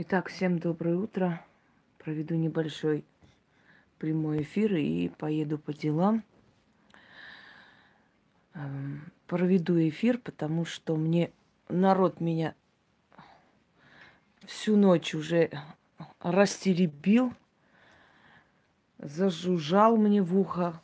[0.00, 1.44] Итак, всем доброе утро.
[1.98, 3.04] Проведу небольшой
[3.98, 6.22] прямой эфир и поеду по делам.
[8.54, 11.32] Эм, проведу эфир, потому что мне
[11.68, 12.54] народ меня
[14.44, 15.50] всю ночь уже
[16.20, 17.34] растеребил,
[18.98, 20.80] зажужжал мне в ухо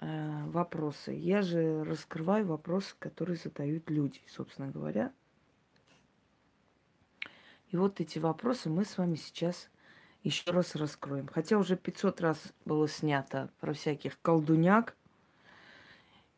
[0.00, 1.12] э, вопросы.
[1.12, 5.12] Я же раскрываю вопросы, которые задают люди, собственно говоря.
[7.70, 9.68] И вот эти вопросы мы с вами сейчас
[10.22, 11.28] еще раз раскроем.
[11.28, 14.96] Хотя уже 500 раз было снято про всяких колдуняк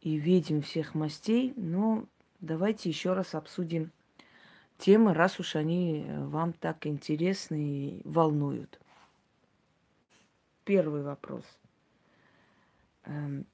[0.01, 2.05] и ведьм всех мастей, но
[2.41, 3.93] давайте еще раз обсудим
[4.79, 8.80] темы, раз уж они вам так интересны и волнуют.
[10.65, 11.45] Первый вопрос.
[13.05, 13.47] Эм,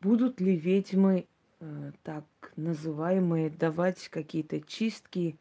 [0.00, 1.31] будут ли ведьмы Э,
[2.02, 2.24] так
[2.56, 5.36] называемые давать какие-то чистки,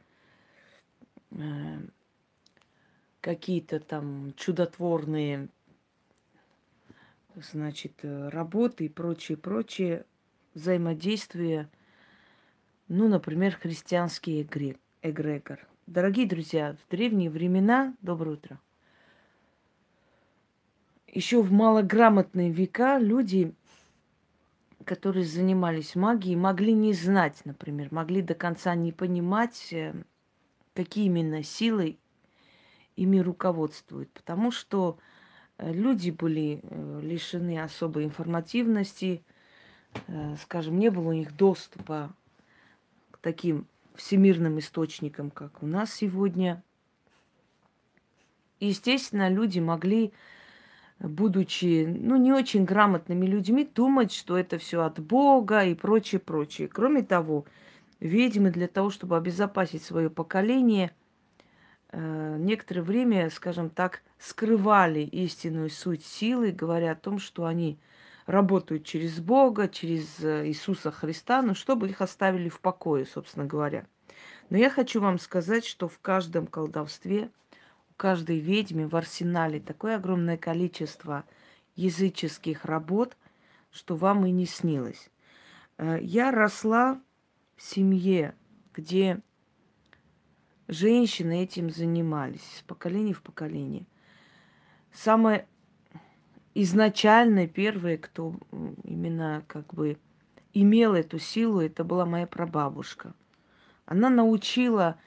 [1.32, 1.80] э,
[3.22, 5.50] какие-то там чудотворные,
[7.36, 10.06] значит, э, работы и прочее, прочее
[10.54, 11.70] взаимодействия,
[12.88, 14.42] ну, например, христианский
[15.02, 15.68] эгрегор.
[15.88, 18.60] Дорогие друзья, в древние времена, доброе утро,
[21.08, 23.54] еще в малограмотные века люди
[24.86, 29.94] которые занимались магией, могли не знать, например, могли до конца не понимать, э,
[30.74, 31.98] какие именно силы
[32.96, 34.12] ими руководствуют.
[34.12, 34.98] Потому что
[35.58, 39.24] э, люди были э, лишены особой информативности,
[40.42, 42.16] скажем, не было у них доступа
[43.12, 46.64] к таким всемирным источникам, как у нас сегодня.
[48.62, 50.14] Естественно, люди могли
[51.02, 56.68] будучи, ну, не очень грамотными людьми, думать, что это все от Бога и прочее, прочее.
[56.68, 57.46] Кроме того,
[58.00, 60.92] ведьмы для того, чтобы обезопасить свое поколение,
[61.92, 67.80] э, некоторое время, скажем так, скрывали истинную суть силы, говоря о том, что они
[68.28, 73.88] работают через Бога, через э, Иисуса Христа, ну, чтобы их оставили в покое, собственно говоря.
[74.52, 77.32] Но я хочу вам сказать, что в каждом колдовстве–
[78.02, 81.24] каждой ведьме в арсенале такое огромное количество
[81.76, 83.16] языческих работ,
[83.70, 85.12] что вам и не снилось.
[85.78, 87.00] Э, я росла
[87.56, 88.34] в семье,
[88.74, 89.22] где
[90.68, 93.86] женщины этим занимались с поколения в поколение.
[94.92, 95.48] Самое
[96.56, 98.34] изначальное, первое, кто
[98.84, 100.00] именно как бы
[100.56, 103.14] имел эту силу, это была моя прабабушка.
[103.86, 104.98] Она научила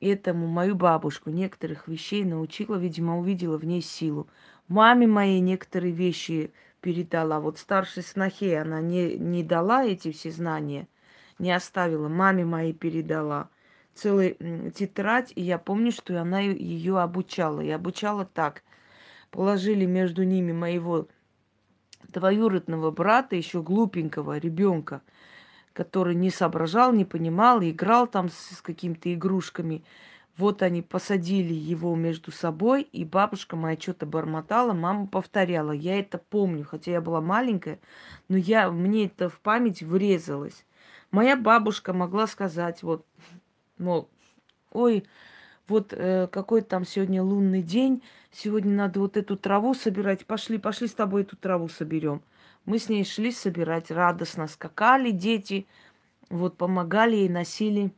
[0.00, 4.28] этому мою бабушку некоторых вещей научила, видимо, увидела в ней силу.
[4.68, 7.40] Маме моей некоторые вещи передала.
[7.40, 10.88] Вот старшей снохе она не, не дала эти все знания,
[11.38, 12.08] не оставила.
[12.08, 13.48] Маме моей передала
[13.94, 14.36] целую
[14.74, 17.60] тетрадь, и я помню, что она ее обучала.
[17.60, 18.62] И обучала так.
[19.30, 21.08] Положили между ними моего
[22.08, 25.02] двоюродного брата, еще глупенького ребенка–
[25.74, 29.84] который не соображал, не понимал, играл там с, с какими-то игрушками.
[30.36, 35.72] Вот они посадили его между собой, и бабушка моя что-то бормотала, мама повторяла.
[35.72, 37.78] Я это помню, хотя я была маленькая,
[38.28, 40.64] но я, мне это в память врезалось.
[41.10, 43.06] Моя бабушка могла сказать, вот,
[43.78, 44.08] мол,
[44.72, 45.04] ой,
[45.68, 48.02] вот э, какой там сегодня лунный день,
[48.32, 52.22] сегодня надо вот эту траву собирать, пошли, пошли с тобой эту траву соберем.
[52.66, 55.66] Мы с ней шли собирать, радостно скакали дети,
[56.30, 57.92] вот помогали ей, носили.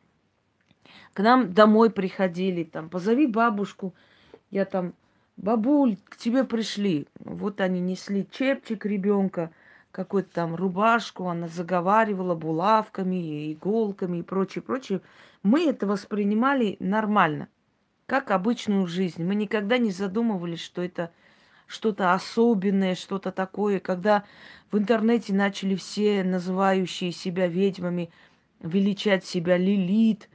[1.12, 3.94] К нам домой приходили, там, позови бабушку.
[4.50, 4.94] Я там,
[5.36, 7.06] бабуль, к тебе пришли.
[7.20, 9.50] Вот они несли чепчик ребенка,
[9.92, 15.00] какую-то там рубашку, она заговаривала булавками, иголками и прочее, прочее.
[15.42, 17.48] Мы это воспринимали нормально,
[18.06, 19.24] как обычную жизнь.
[19.24, 21.12] Мы никогда не задумывались, что это
[21.66, 24.24] что-то особенное, что-то такое, когда
[24.70, 28.10] в интернете начали все называющие себя ведьмами
[28.60, 30.28] величать себя Лилит,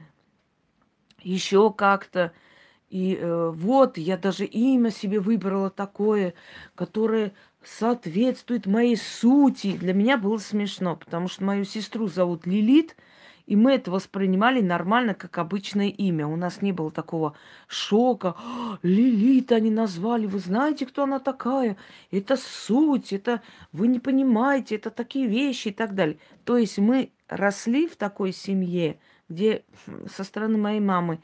[1.20, 2.32] еще как-то.
[2.90, 6.34] И э, вот я даже имя себе выбрала такое,
[6.74, 7.32] которое
[7.64, 9.76] соответствует моей сути.
[9.76, 12.96] Для меня было смешно, потому что мою сестру зовут Лилит–
[13.46, 16.26] и мы это воспринимали нормально, как обычное имя.
[16.26, 17.34] У нас не было такого
[17.66, 18.34] шока.
[18.38, 20.26] «А, Лилит они назвали.
[20.26, 21.76] Вы знаете, кто она такая?
[22.10, 23.42] Это суть, это
[23.72, 26.18] вы не понимаете, это такие вещи и так далее.
[26.44, 28.98] То есть мы росли в такой семье,
[29.28, 29.64] где
[30.14, 31.20] со стороны моей мамы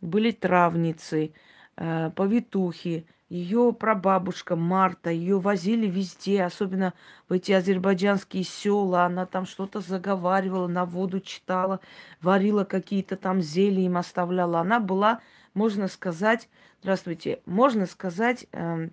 [0.00, 1.32] были травницы,
[1.76, 6.92] э, повитухи, ее прабабушка Марта, ее возили везде, особенно
[7.30, 9.06] в эти азербайджанские села.
[9.06, 11.80] Она там что-то заговаривала, на воду читала,
[12.20, 14.60] варила какие-то там зелья им оставляла.
[14.60, 15.20] Она была,
[15.54, 16.50] можно сказать,
[16.82, 18.90] здравствуйте, можно сказать, э,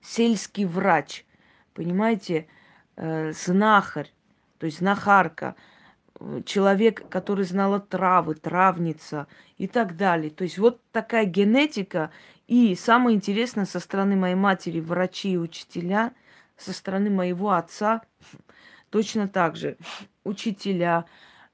[0.00, 1.26] сельский врач,
[1.74, 2.46] понимаете,
[2.96, 4.10] э, знахарь,
[4.58, 5.56] то есть знахарка,
[6.18, 9.26] э, человек, который знала травы, травница
[9.58, 10.30] и так далее.
[10.30, 12.10] То есть вот такая генетика.
[12.50, 16.12] И самое интересное, со стороны моей матери врачи и учителя,
[16.56, 18.02] со стороны моего отца
[18.90, 19.76] точно так же.
[20.24, 21.04] Учителя,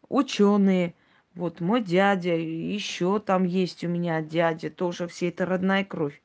[0.08, 0.94] ученые,
[1.34, 6.22] вот мой дядя, еще там есть у меня дядя, тоже все это родная кровь.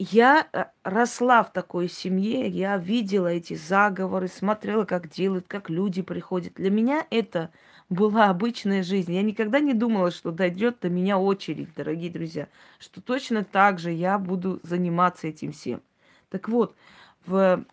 [0.00, 6.02] Я э, росла в такой семье, я видела эти заговоры, смотрела, как делают, как люди
[6.02, 6.54] приходят.
[6.54, 7.52] Для меня это
[7.94, 9.14] была обычная жизнь.
[9.14, 12.48] Я никогда не думала, что дойдет до меня очередь, дорогие друзья,
[12.78, 15.80] что точно так же я буду заниматься этим всем.
[16.28, 16.74] Так вот,
[17.26, 17.64] в,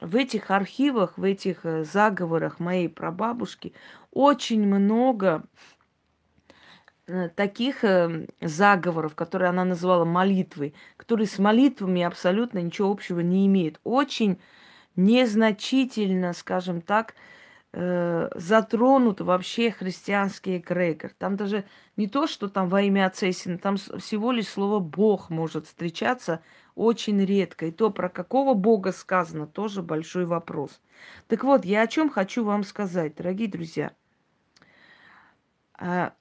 [0.00, 3.72] в этих архивах, в этих э, заговорах моей прабабушки
[4.12, 5.44] очень много
[7.06, 13.46] Э, таких э, заговоров, которые она называла молитвой, которые с молитвами абсолютно ничего общего не
[13.46, 13.78] имеют.
[13.84, 14.40] Очень
[14.96, 17.14] незначительно, скажем так,
[17.76, 21.10] э, затронут вообще христианский эгрегор.
[21.18, 21.64] Там даже
[21.96, 26.40] не то, что там во имя Отца Сына, там всего лишь слово «Бог» может встречаться
[26.76, 27.66] очень редко.
[27.66, 30.80] И то, про какого Бога сказано, тоже большой вопрос.
[31.26, 33.92] Так вот, я о чем хочу вам сказать, дорогие друзья.
[35.76, 36.12] А,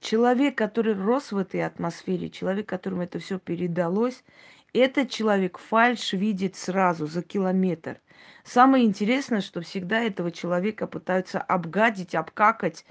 [0.00, 4.24] Человек, который рос в этой атмосфере, человек, которому это все передалось,
[4.72, 8.00] этот человек фальш видит сразу, за километр.
[8.44, 12.84] Самое интересное, что всегда этого человека пытаются обгадить, обкакать,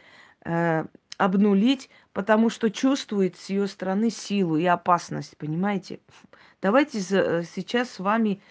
[0.46, 0.86] э,
[1.18, 6.00] обнулить, потому что чувствует с ее стороны силу и опасность, понимаете?
[6.62, 8.42] Давайте э, сейчас с вами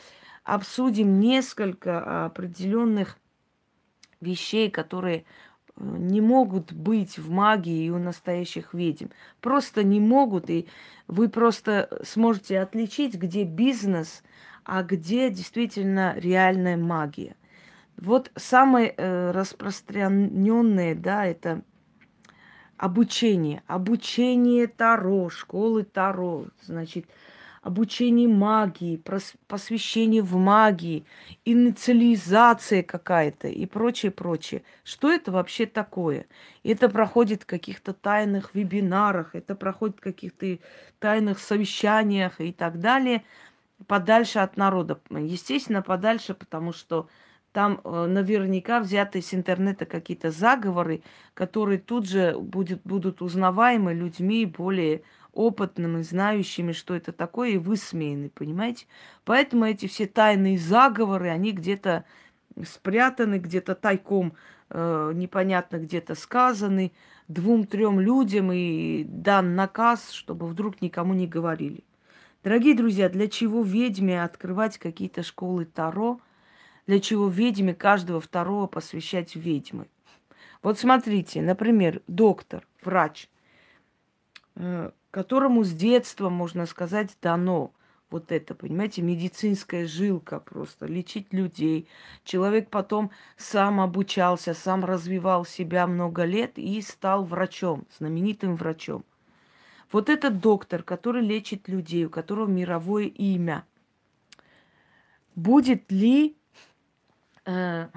[0.45, 3.19] обсудим несколько определенных
[4.21, 5.25] вещей, которые
[5.77, 9.07] не могут быть в магии и у настоящих ведьм.
[9.41, 10.69] Просто не могут, и
[11.07, 14.23] вы просто сможете отличить, где бизнес,
[14.69, 17.37] а где действительно реальная магия.
[17.97, 21.63] Вот самое э, распространенное, да, это
[22.77, 23.63] обучение.
[23.67, 27.07] Обучение Таро, школы Таро, значит,
[27.63, 29.03] обучение магии,
[29.47, 31.05] посвящение в магии,
[31.47, 34.63] инициализация какая-то и прочее, прочее.
[34.85, 36.27] Что это вообще такое?
[36.63, 40.59] Это проходит в каких-то тайных вебинарах, это проходит в каких-то
[40.99, 43.25] тайных совещаниях и так далее,
[43.87, 45.01] подальше от народа.
[45.11, 47.09] Естественно, подальше, потому что
[47.53, 51.03] там э, наверняка взяты с интернета какие-то заговоры,
[51.35, 55.03] которые тут же будет, будут узнаваемы людьми более
[55.33, 58.87] опытными, знающими, что это такое, и высмеяны, понимаете?
[59.25, 62.05] Поэтому эти все тайные заговоры, они где-то
[62.65, 64.35] спрятаны, где-то тайком
[64.71, 66.93] э, непонятно где-то сказаны
[67.29, 71.85] двум-трем людям и дан наказ, чтобы вдруг никому не говорили.
[72.45, 76.21] Дорогие друзья, для чего ведьме открывать какие-то школы Таро?
[76.87, 79.89] Для чего ведьме каждого второго посвящать ведьмы?
[80.63, 83.29] Вот смотрите, например, доктор, врач,
[84.55, 87.73] э, которому с детства, можно сказать, дано
[88.09, 91.89] вот это, понимаете, медицинская жилка просто, лечить людей.
[92.23, 99.05] Человек потом сам обучался, сам развивал себя много лет и стал врачом, знаменитым врачом.
[99.91, 103.65] Вот этот доктор, который лечит людей, у которого мировое имя,
[105.35, 106.37] будет ли
[107.47, 107.89] э,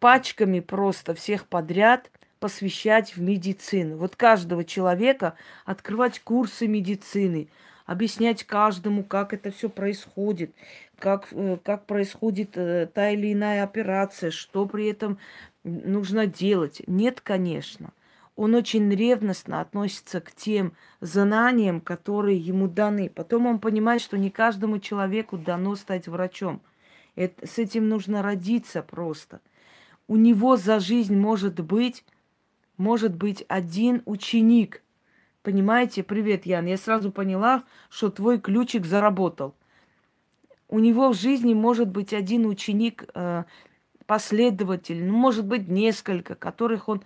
[0.00, 2.10] пачками просто всех подряд
[2.40, 3.96] посвящать в медицину.
[3.96, 5.34] Вот каждого человека
[5.64, 7.48] открывать курсы медицины,
[7.86, 10.54] объяснять каждому, как это все происходит,
[10.98, 15.18] как, э, как происходит э, та или иная операция, что при этом
[15.64, 16.82] нужно делать.
[16.86, 17.92] Нет, конечно.
[18.38, 23.10] Он очень ревностно относится к тем знаниям, которые ему даны.
[23.10, 26.62] Потом он понимает, что не каждому человеку дано стать врачом.
[27.16, 29.40] Это, с этим нужно родиться просто.
[30.06, 32.04] У него за жизнь может быть
[32.76, 34.84] может быть один ученик.
[35.42, 36.04] Понимаете?
[36.04, 36.66] Привет, Ян.
[36.66, 39.56] Я сразу поняла, что твой ключик заработал.
[40.68, 43.42] У него в жизни может быть один ученик, э,
[44.08, 47.02] последователь, ну, может быть, несколько, которых он,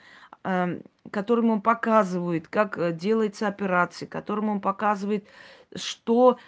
[1.11, 5.27] которым он показывает, как э, делается операция, которым он показывает,
[5.75, 6.39] что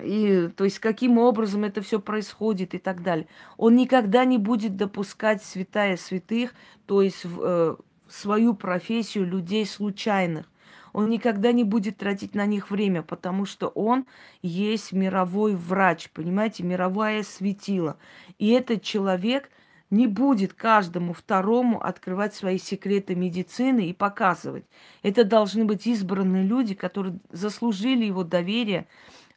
[0.00, 3.26] и, то есть каким образом это все происходит и так далее.
[3.56, 6.54] Он никогда не будет допускать святая святых,
[6.86, 7.76] то есть в, э,
[8.08, 10.50] свою профессию людей случайных.
[10.92, 14.06] Он никогда не будет тратить на них время, потому что он
[14.42, 17.98] есть мировой врач, понимаете, мировая светила.
[18.38, 19.50] И этот человек
[19.90, 24.64] не будет каждому второму открывать свои секреты медицины и показывать.
[25.02, 28.86] Это должны быть избранные люди, которые заслужили его доверие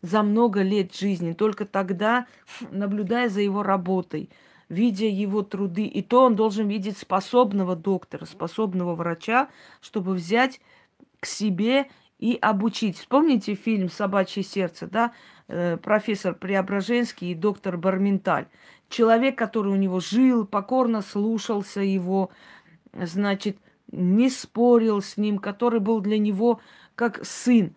[0.02, 1.34] за много лет жизни.
[1.34, 2.28] Только тогда,
[2.72, 4.30] наблюдая за его работой,
[4.70, 9.50] видя его труды, и то он должен видеть способного доктора, способного врача,
[9.82, 10.60] чтобы взять
[11.20, 11.88] к себе
[12.20, 12.98] и обучить.
[12.98, 15.14] Вспомните фильм «Собачье сердце», да,
[15.48, 18.48] э, профессор Преображенский и доктор Барменталь.
[18.90, 22.30] Человек, который у него жил, покорно слушался его,
[22.94, 23.58] значит,
[23.92, 26.60] не спорил с ним, который был для него
[26.96, 27.76] как сын,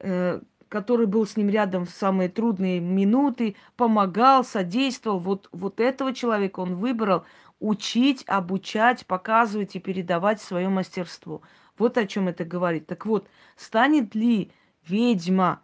[0.00, 5.18] э, который был с ним рядом в самые трудные минуты, помогал, содействовал.
[5.18, 7.24] Вот, вот этого человека он выбрал
[7.60, 11.42] учить, обучать, показывать и передавать свое мастерство.
[11.78, 12.86] Вот о чем это говорит.
[12.86, 14.50] Так вот, станет ли
[14.86, 15.60] ведьма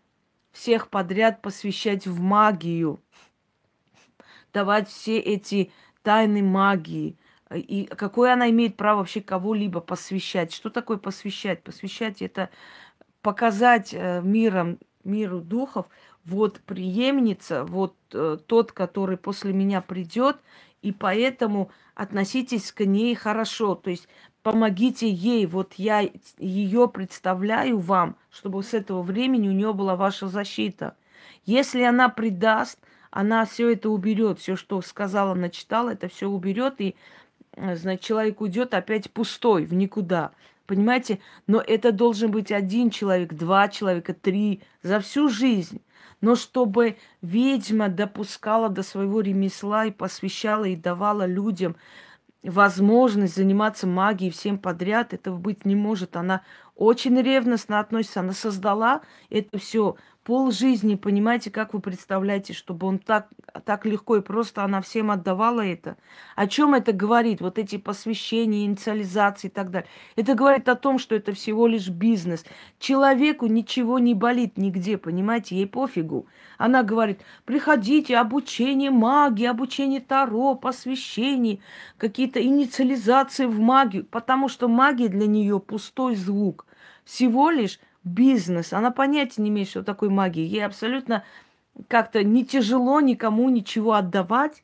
[0.53, 3.01] всех подряд посвящать в магию,
[4.53, 7.17] давать все эти тайны магии,
[7.55, 10.53] и какое она имеет право вообще кого-либо посвящать?
[10.53, 11.63] Что такое посвящать?
[11.63, 12.49] Посвящать это
[13.23, 15.87] показать э, миром миру духов,
[16.25, 20.37] вот преемница, вот э, тот, который после меня придет,
[20.83, 24.09] и поэтому относитесь к ней хорошо, то есть
[24.43, 30.29] помогите ей, вот я ее представляю вам, чтобы с этого времени у нее была ваша
[30.29, 30.97] защита.
[31.45, 32.79] Если она предаст,
[33.11, 36.95] она все это уберет, все, что сказала, начитала, это все уберет, и
[37.57, 40.33] э, значит, человек уйдет опять пустой, в никуда.
[40.67, 41.19] Понимаете?
[41.49, 45.81] Но это должен быть один человек, два человека, три за всю жизнь.
[46.21, 51.77] Но чтобы ведьма допускала до своего ремесла и посвящала и давала людям
[52.43, 56.17] возможность заниматься магией всем подряд, этого быть не может.
[56.17, 56.43] Она
[56.77, 59.97] очень ревностно относится, она создала это все
[60.31, 63.27] пол жизни, понимаете, как вы представляете, чтобы он так,
[63.65, 65.97] так легко и просто она всем отдавала это.
[66.37, 67.41] О чем это говорит?
[67.41, 69.89] Вот эти посвящения, инициализации и так далее.
[70.15, 72.45] Это говорит о том, что это всего лишь бизнес.
[72.79, 76.29] Человеку ничего не болит нигде, понимаете, ей пофигу.
[76.59, 81.61] Она говорит, приходите, обучение магии, обучение Таро, посвящений,
[81.99, 86.67] какие-то инициализации в магию, потому что магия для нее пустой звук.
[87.05, 88.73] Всего лишь бизнес.
[88.73, 90.47] Она понятия не имеет, что такое магия.
[90.47, 91.25] Ей абсолютно
[91.89, 94.63] как-то не тяжело никому ничего отдавать,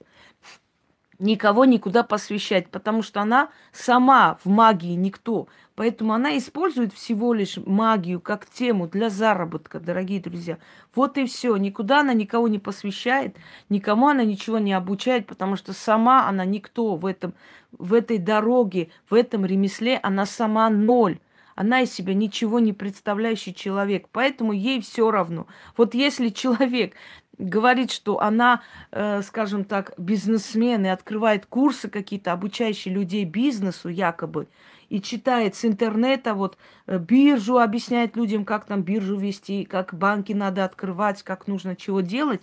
[1.19, 5.49] никого никуда посвящать, потому что она сама в магии никто.
[5.75, 10.59] Поэтому она использует всего лишь магию как тему для заработка, дорогие друзья.
[10.95, 11.55] Вот и все.
[11.57, 13.37] Никуда она никого не посвящает,
[13.69, 17.35] никому она ничего не обучает, потому что сама она никто в, этом,
[17.73, 21.19] в этой дороге, в этом ремесле, она сама ноль.
[21.57, 25.47] Она из себя ничего не представляющий человек, поэтому ей все равно.
[25.77, 26.95] Вот если человек
[27.39, 34.49] говорит, что она, э, скажем так, бизнесмен и открывает курсы какие-то, обучающие людей бизнесу якобы,
[34.91, 40.33] и читает с интернета, вот э, биржу объясняет людям, как там биржу вести, как банки
[40.33, 42.43] надо открывать, как нужно чего делать,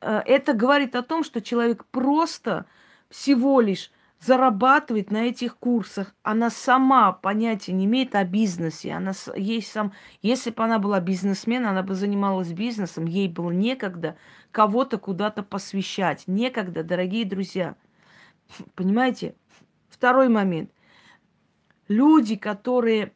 [0.00, 2.66] э, это говорит о том, что человек просто
[3.08, 6.14] всего лишь зарабатывает на этих курсах.
[6.22, 8.92] Она сама понятия не имеет о бизнесе.
[8.92, 14.16] Она ей сам, если бы она была бизнесмен, она бы занималась бизнесом, ей было некогда
[14.52, 16.24] кого-то куда-то посвящать.
[16.26, 17.76] Некогда, дорогие друзья.
[18.74, 19.34] Понимаете?
[19.88, 20.70] Второй момент.
[21.88, 23.12] Люди, которые,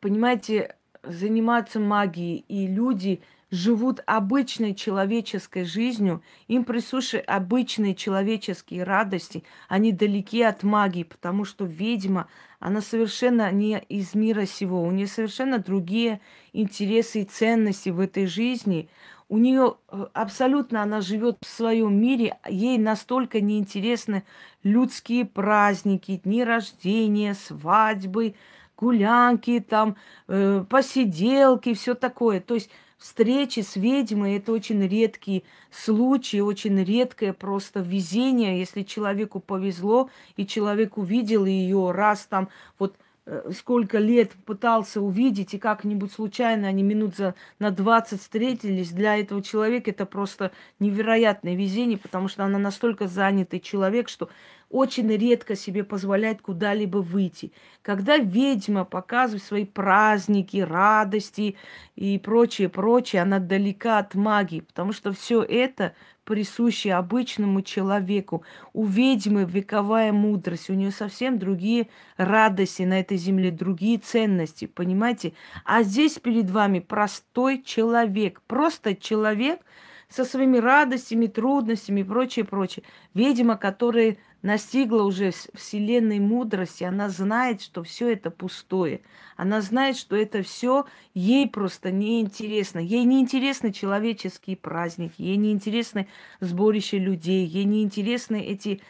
[0.00, 9.92] понимаете, занимаются магией, и люди, живут обычной человеческой жизнью, им присущи обычные человеческие радости, они
[9.92, 12.28] далеки от магии, потому что ведьма,
[12.60, 16.20] она совершенно не из мира сего, у нее совершенно другие
[16.52, 18.88] интересы и ценности в этой жизни.
[19.28, 24.24] У нее э, абсолютно она живет в своем мире, ей настолько неинтересны
[24.64, 28.34] людские праздники, дни рождения, свадьбы,
[28.76, 32.40] гулянки, там, э, посиделки, все такое.
[32.40, 39.40] То есть встречи с ведьмой– это очень редкий случай, очень редкое просто везение, если человеку
[39.40, 46.12] повезло, и человек увидел ее раз там, вот э, сколько лет пытался увидеть, и как-нибудь
[46.12, 52.28] случайно они минут за, на 20 встретились, для этого человека это просто невероятное везение, потому
[52.28, 54.28] что она настолько занятый человек, что
[54.70, 57.52] очень редко себе позволяет куда-либо выйти.
[57.82, 61.56] Когда ведьма показывает свои праздники, радости
[61.96, 68.44] и прочее, прочее, она далека от магии, потому что все это присуще обычному человеку.
[68.72, 75.32] У ведьмы вековая мудрость, у нее совсем другие радости на этой земле, другие ценности, понимаете?
[75.64, 79.60] А здесь перед вами простой человек, просто человек
[80.08, 82.84] со своими радостями, трудностями и прочее, прочее.
[83.14, 89.02] Ведьма, которая настигла уже вселенной мудрости, она знает, что все это пустое.
[89.36, 92.78] Она знает, что это все ей просто неинтересно.
[92.78, 96.08] Ей не интересны человеческие праздники, ей не интересны
[96.40, 98.80] сборище людей, ей не интересны эти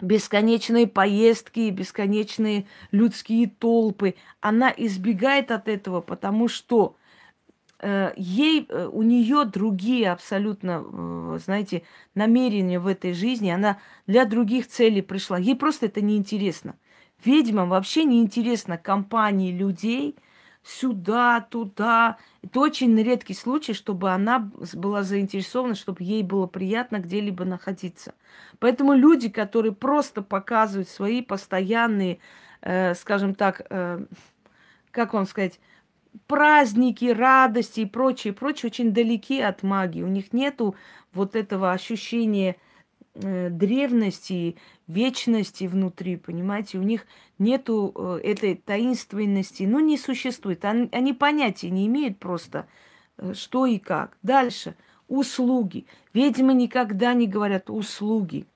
[0.00, 4.14] бесконечные поездки, бесконечные людские толпы.
[4.40, 6.96] Она избегает от этого, потому что
[8.16, 11.82] ей, э, у нее другие абсолютно, э, знаете,
[12.14, 13.50] намерения в этой жизни.
[13.50, 15.38] Она для других целей пришла.
[15.38, 16.74] Ей просто это неинтересно.
[17.24, 20.16] Ведьмам вообще неинтересно компании людей
[20.62, 22.18] сюда, туда.
[22.42, 28.14] Это очень редкий случай, чтобы она была заинтересована, чтобы ей было приятно где-либо находиться.
[28.58, 32.18] Поэтому люди, которые просто показывают свои постоянные,
[32.60, 34.04] э, скажем так, э,
[34.90, 35.60] как вам сказать,
[36.26, 40.02] праздники, радости и прочее, прочее очень далеки от магии.
[40.02, 40.74] У них нету
[41.12, 42.56] вот этого ощущения
[43.14, 46.78] э, древности, вечности внутри, понимаете?
[46.78, 47.06] У них
[47.38, 49.62] нету э, этой таинственности.
[49.64, 50.64] Ну, не существует.
[50.64, 52.66] Они, они понятия не имеют просто,
[53.16, 54.16] э, что и как.
[54.22, 54.74] Дальше.
[55.08, 55.86] Услуги.
[56.12, 58.46] Ведьмы никогда не говорят услуги.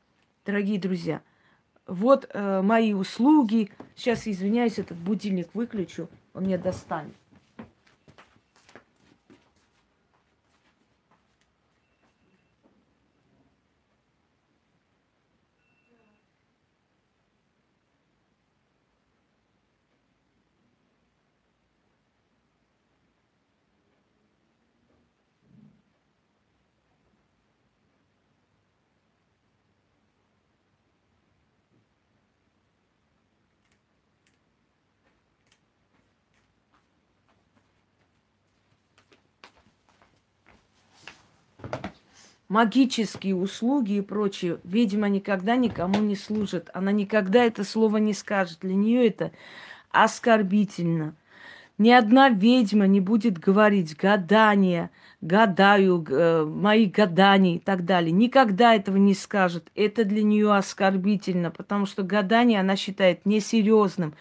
[0.45, 1.23] Дорогие друзья,
[1.87, 3.71] вот э, мои услуги.
[3.97, 7.15] Сейчас, извиняюсь, этот будильник выключу, он меня достанет.
[42.53, 46.69] Магические услуги и прочее, ведьма никогда никому не служит.
[46.75, 48.59] Она никогда это слово не скажет.
[48.61, 49.33] Для нее это
[49.91, 51.15] оскорбительно.
[51.79, 54.91] Ни одна ведьма не будет говорить гадания,
[55.23, 58.13] гадаю, э, мои гадания и так далее.
[58.13, 59.71] Никогда этого не скажет.
[59.75, 64.13] Это для нее оскорбительно, потому что гадание она считает несерьезным.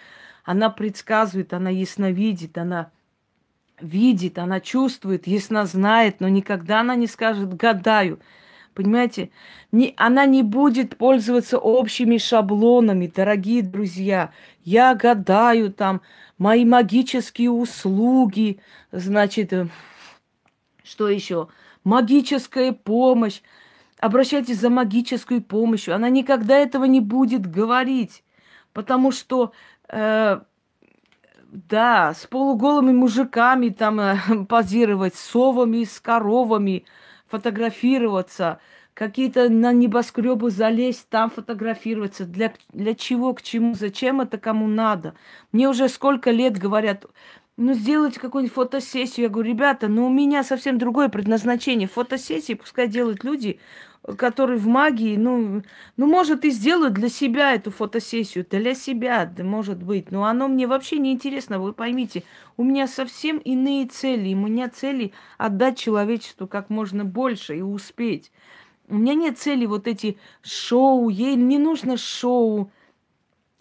[0.45, 2.91] Она предсказывает, она ясновидит, она
[3.81, 8.19] видит, она чувствует, ясно знает, но никогда она не скажет «гадаю».
[8.73, 9.31] Понимаете,
[9.73, 14.31] не, она не будет пользоваться общими шаблонами, дорогие друзья.
[14.63, 16.01] Я гадаю там,
[16.37, 18.59] мои магические услуги,
[18.93, 19.67] значит, э,
[20.83, 21.49] что еще?
[21.83, 23.41] Магическая помощь.
[23.99, 25.93] Обращайтесь за магической помощью.
[25.93, 28.23] Она никогда этого не будет говорить,
[28.73, 29.51] потому что
[29.89, 30.39] э,
[31.51, 34.17] да, с полуголыми мужиками там э,
[34.49, 36.85] позировать, с совами, с коровами,
[37.27, 38.59] фотографироваться,
[38.93, 42.25] какие-то на небоскребы залезть, там фотографироваться.
[42.25, 45.13] Для, для чего, к чему, зачем это кому надо?
[45.51, 47.05] Мне уже сколько лет говорят,
[47.57, 49.25] ну, сделайте какую-нибудь фотосессию.
[49.25, 51.87] Я говорю, ребята, ну, у меня совсем другое предназначение.
[51.87, 53.59] Фотосессии пускай делают люди,
[54.17, 55.61] которые в магии, ну,
[55.95, 60.11] ну, может, и сделают для себя эту фотосессию, для себя, да, может быть.
[60.11, 62.23] Но оно мне вообще не интересно, вы поймите.
[62.57, 64.33] У меня совсем иные цели.
[64.33, 68.31] У меня цели отдать человечеству как можно больше и успеть.
[68.87, 72.71] У меня нет цели вот эти шоу, ей не нужно шоу.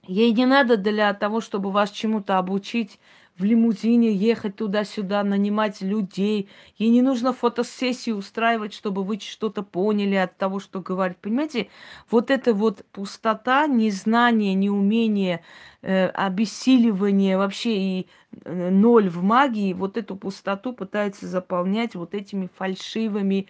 [0.07, 2.98] Ей не надо для того, чтобы вас чему-то обучить
[3.40, 6.48] в лимузине ехать туда-сюда, нанимать людей.
[6.76, 11.16] Ей не нужно фотосессию устраивать, чтобы вы что-то поняли от того, что говорит.
[11.18, 11.68] Понимаете,
[12.11, 15.42] вот эта вот пустота, незнание, неумение,
[15.83, 18.07] э, обессиливание вообще и
[18.44, 23.48] э, ноль в магии, вот эту пустоту пытается заполнять вот этими фальшивыми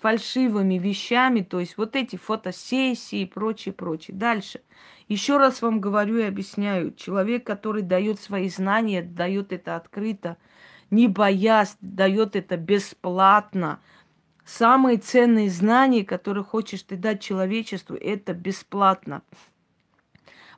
[0.00, 4.16] фальшивыми вещами, то есть вот эти фотосессии и прочее, прочее.
[4.16, 4.60] Дальше.
[5.08, 6.94] Еще раз вам говорю и объясняю.
[6.94, 10.38] Человек, который дает свои знания, дает это открыто,
[10.90, 13.80] не боясь, дает это бесплатно.
[14.44, 19.22] Самые ценные знания, которые хочешь ты дать человечеству, это бесплатно.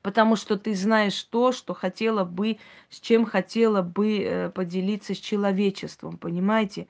[0.02, 2.58] Потому что ты знаешь то, что хотела бы,
[2.90, 6.86] с чем хотела бы э, поделиться с человечеством, понимаете?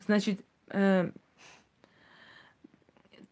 [0.00, 1.12] Значит, э,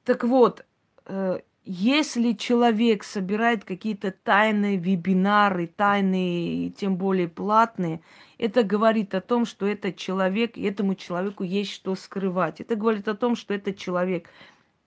[0.04, 0.64] так вот,
[1.06, 8.00] э, если человек собирает какие-то тайные вебинары, тайные, тем более платные,
[8.38, 12.60] это говорит о том, что этот человек, этому человеку есть что скрывать.
[12.60, 14.28] Это говорит о том, что этот человек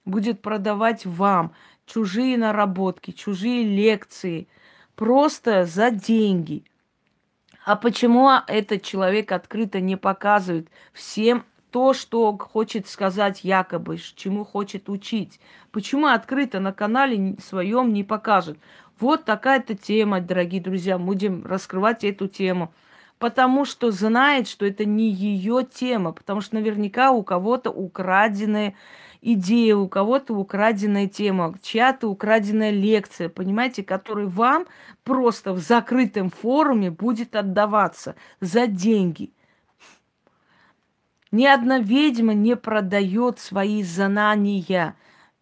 [0.03, 1.53] будет продавать вам
[1.85, 4.49] чужие наработки, чужие лекции,
[4.95, 6.65] просто за деньги.
[7.63, 14.87] А почему этот человек открыто не показывает всем то, что хочет сказать якобы, чему хочет
[14.87, 15.41] учить.
[15.73, 18.57] Почему открыто на канале своем не покажет?
[18.97, 22.73] Вот такая-то тема, дорогие друзья, будем раскрывать эту тему.
[23.19, 28.75] Потому что знает, что это не ее тема, потому что наверняка у кого-то украденная
[29.21, 34.65] идея, у кого-то украденная тема, чья-то украденная лекция, понимаете, которая вам
[35.03, 39.33] просто в закрытом форуме будет отдаваться за деньги.
[41.31, 44.95] Ни одна ведьма не продает свои знания.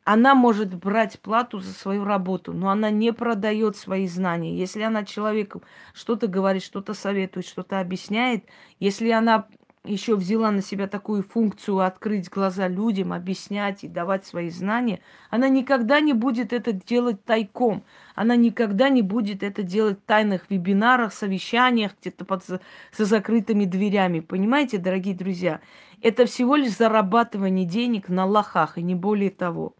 [0.06, 4.58] Она может брать плату за свою работу, но она не продает свои знания.
[4.58, 8.46] Если она человеку что-то говорит, что-то советует, что-то объясняет,
[8.80, 9.48] если она
[9.86, 15.50] еще взяла на себя такую функцию открыть глаза людям, объяснять и давать свои знания, она
[15.50, 17.84] никогда не будет это делать тайком.
[18.16, 22.60] Она никогда не будет это делать в тайных вебинарах, совещаниях, где-то под, за
[22.98, 24.22] закрытыми дверями.
[24.22, 25.60] Понимаете, дорогие друзья?
[26.02, 29.76] Это всего лишь зарабатывание денег на лохах, и не более того.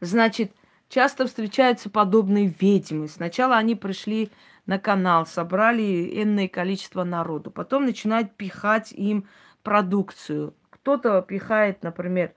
[0.00, 0.52] Значит,
[0.88, 3.08] часто встречаются подобные ведьмы.
[3.08, 4.30] Сначала они пришли
[4.68, 7.50] на канал, собрали энное количество народу.
[7.50, 9.26] Потом начинают пихать им
[9.62, 10.54] продукцию.
[10.68, 12.34] Кто-то пихает, например,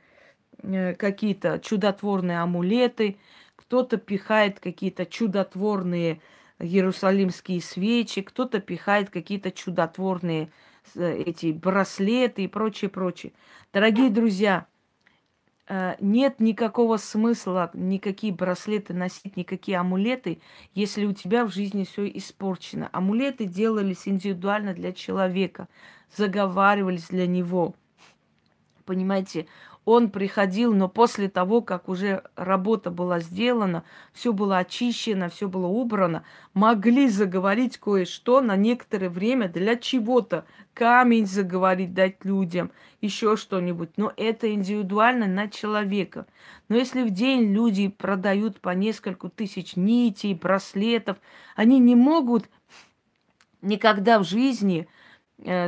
[0.64, 3.18] э, какие-то чудотворные амулеты,
[3.58, 6.22] кто-то пихает какие-то чудотворные
[6.58, 10.54] иерусалимские свечи, кто-то пихает какие-то чудотворные
[10.96, 13.34] э, эти браслеты и прочее, прочее.
[13.74, 14.68] Дорогие друзья,
[15.70, 20.42] нет никакого смысла никакие браслеты носить, никакие амулеты,
[20.74, 22.90] если у тебя в жизни все испорчено.
[22.92, 25.68] Амулеты делались индивидуально для человека,
[26.16, 27.74] заговаривались для него.
[28.86, 29.48] Понимаете,
[29.84, 35.66] он приходил, но после того, как уже работа была сделана, все было очищено, все было
[35.66, 40.46] убрано, могли заговорить кое-что на некоторое время для чего-то.
[40.74, 43.90] Камень заговорить, дать людям, еще что-нибудь.
[43.98, 46.28] Но это индивидуально на человека.
[46.70, 51.18] Но если в день люди продают по несколько тысяч нитей, браслетов,
[51.56, 52.50] они не могут
[53.62, 54.88] никогда в жизни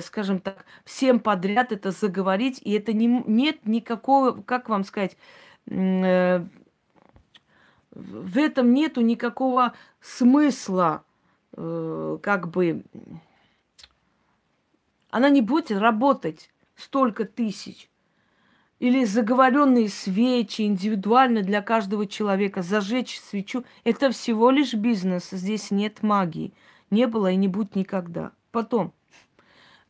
[0.02, 5.18] скажем так, всем подряд это заговорить, и это не, нет никакого, как вам сказать,
[5.68, 6.46] э,
[7.92, 11.04] в этом нету никакого смысла,
[11.54, 12.84] э, как бы,
[15.10, 17.90] она не будет работать столько тысяч.
[18.80, 26.04] Или заговоренные свечи индивидуально для каждого человека, зажечь свечу, это всего лишь бизнес, здесь нет
[26.04, 26.54] магии.
[26.90, 28.34] Не было и не будет никогда.
[28.52, 29.03] Потом– Э,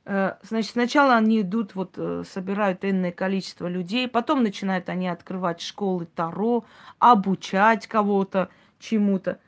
[0.06, 6.08] значит, сначала они идут, вот э, собирают энное количество людей, потом начинают они открывать школы
[6.14, 6.66] Таро,
[7.00, 9.40] обучать кого-то чему-то.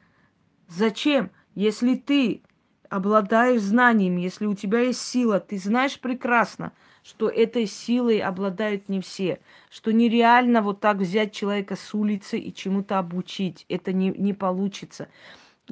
[0.70, 1.32] Зачем?
[1.56, 2.42] Если ты
[2.90, 6.72] обладаешь знаниями, если у тебя есть сила, ты знаешь прекрасно,
[7.04, 9.40] что этой силой обладают не все,
[9.70, 13.66] что нереально вот так взять человека с улицы и чему-то обучить.
[13.68, 15.10] Это не, не получится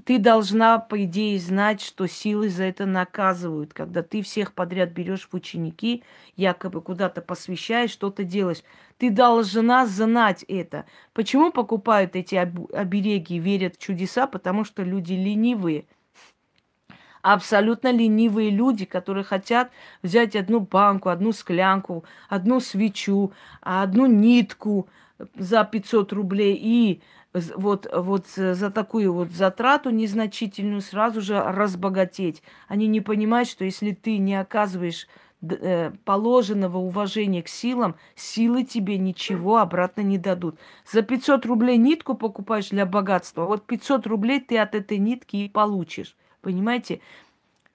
[0.06, 5.28] ты должна, по идее, знать, что силы за это наказывают, когда ты всех подряд берешь
[5.32, 6.04] в ученики,
[6.36, 8.64] якобы куда-то посвящаешь, что-то делаешь.
[8.98, 10.86] Ты должна знать это.
[11.14, 14.26] Почему покупают эти обереги, верят в чудеса?
[14.26, 15.86] Потому что люди ленивые.
[17.22, 24.90] Абсолютно ленивые люди, которые хотят взять одну банку, одну склянку, одну свечу, одну нитку
[25.36, 27.02] за 500 рублей и
[27.34, 32.44] вот, вот за такую вот затрату незначительную сразу же разбогатеть.
[32.68, 35.08] Они не понимают, что если ты не оказываешь
[35.42, 40.60] э, положенного уважения к силам, силы тебе ничего обратно не дадут.
[40.92, 45.50] За 500 рублей нитку покупаешь для богатства, вот 500 рублей ты от этой нитки и
[45.50, 46.16] получишь.
[46.42, 47.02] Понимаете?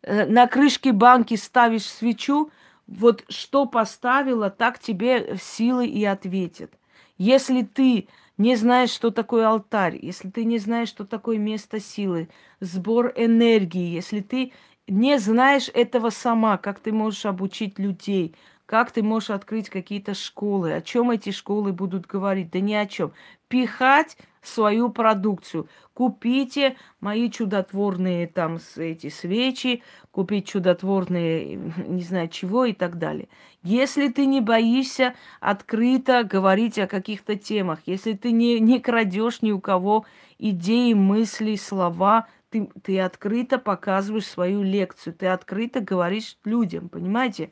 [0.02, 2.50] Э, на крышке банки ставишь свечу,
[2.86, 6.72] вот что поставила, так тебе силы и ответят.
[7.18, 8.08] Если ты
[8.38, 12.28] не знаешь, что такое алтарь, если ты не знаешь, что такое место силы,
[12.60, 14.52] сбор энергии, если ты
[14.86, 18.34] не знаешь этого сама, как ты можешь обучить людей,
[18.66, 20.74] Как ты можешь открыть какие-то школы?
[20.74, 22.50] О чем эти школы будут говорить?
[22.50, 23.12] Да ни о чем.
[23.48, 25.68] Пихать свою продукцию.
[25.94, 31.56] Купите мои чудотворные там эти свечи, купить чудотворные,
[31.88, 33.28] не знаю чего и так далее.
[33.62, 39.50] Если ты не боишься открыто говорить о каких-то темах, если ты не, не крадешь ни
[39.50, 40.06] у кого
[40.38, 47.50] идеи, мысли, слова, ты, ты открыто показываешь свою лекцию, ты открыто говоришь людям, понимаете?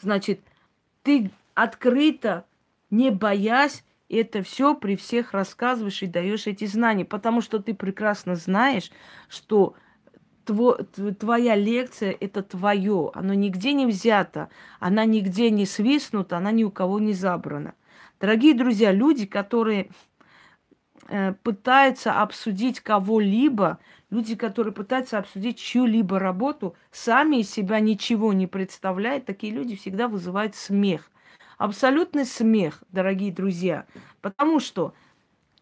[0.00, 0.40] Значит,
[1.02, 2.44] ты открыто,
[2.90, 8.36] не боясь, это все при всех рассказываешь и даешь эти знания, потому что ты прекрасно
[8.36, 8.90] знаешь,
[9.28, 9.74] что
[10.44, 10.78] тво,
[11.18, 14.48] твоя лекция это твое, оно нигде не взято,
[14.80, 17.74] она нигде не свистнута, она ни у кого не забрана.
[18.20, 19.90] Дорогие друзья, люди, которые
[21.08, 23.78] э, пытаются обсудить кого-либо,
[24.10, 30.08] люди, которые пытаются обсудить чью-либо работу, сами из себя ничего не представляют, такие люди всегда
[30.08, 31.10] вызывают смех.
[31.58, 33.86] Абсолютный смех, дорогие друзья.
[34.20, 34.92] Потому что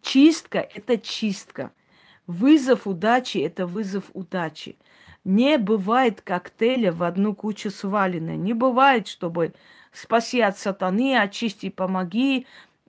[0.02, 1.70] чистка– это чистка.
[2.26, 4.76] Вызов удачи– это вызов удачи.
[5.22, 8.36] Не бывает коктейля в одну кучу сваленной.
[8.36, 9.54] Не бывает, чтобы
[9.92, 12.46] спаси от сатаны, очисти, помоги,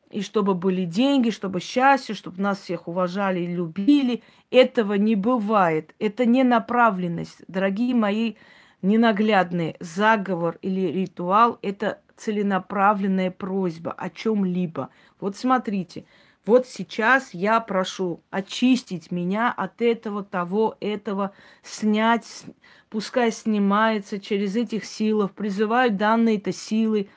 [0.10, 4.24] и чтобы были деньги, чтобы счастье, чтобы нас всех уважали и любили.
[4.50, 5.94] Этого не бывает.
[6.00, 7.44] Это не направленность.
[7.48, 8.36] Дорогие мои
[8.82, 14.90] ненаглядные, заговор или ритуал– это целенаправленная просьба о чем-либо.
[15.20, 16.06] Вот смотрите,
[16.46, 21.32] вот сейчас я прошу очистить меня от этого, того, этого,
[21.64, 22.46] снять,
[22.90, 27.10] пускай снимается через этих силов, призываю данные-то силы,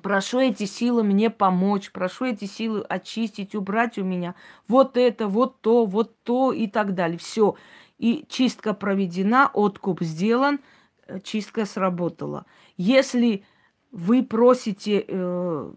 [0.00, 4.34] прошу эти силы мне помочь, прошу эти силы очистить, убрать у меня
[4.66, 7.18] вот это, вот то, вот то и так далее.
[7.18, 7.54] Все.
[7.98, 10.58] И чистка проведена, откуп сделан,
[11.06, 12.46] э, чистка сработала.
[12.76, 13.44] Если
[13.92, 15.72] вы просите э,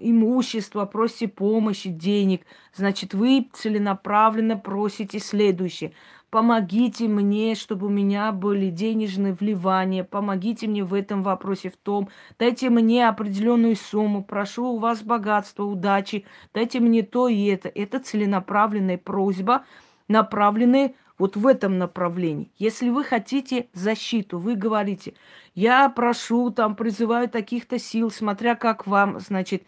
[0.00, 2.42] имущество, просите помощи, денег,
[2.74, 5.92] значит, вы целенаправленно просите следующее.
[6.30, 12.08] Помогите мне, чтобы у меня были денежные вливания, помогите мне в этом вопросе, в том,
[12.40, 17.68] дайте мне определенную сумму, прошу у вас богатства, удачи, дайте мне то и это.
[17.68, 19.64] Это целенаправленная просьба,
[20.08, 22.50] направленная вот в этом направлении.
[22.56, 25.14] Если вы хотите защиту, вы говорите,
[25.54, 29.64] я прошу, там, призываю таких-то сил, смотря как вам, значит,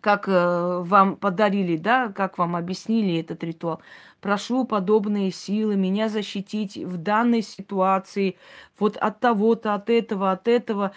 [0.00, 3.80] как э, вам подарили, да, как вам объяснили этот ритуал.
[4.24, 8.38] Прошу подобные силы меня защитить в данной ситуации,
[8.78, 10.94] вот от того-то, от этого, от этого.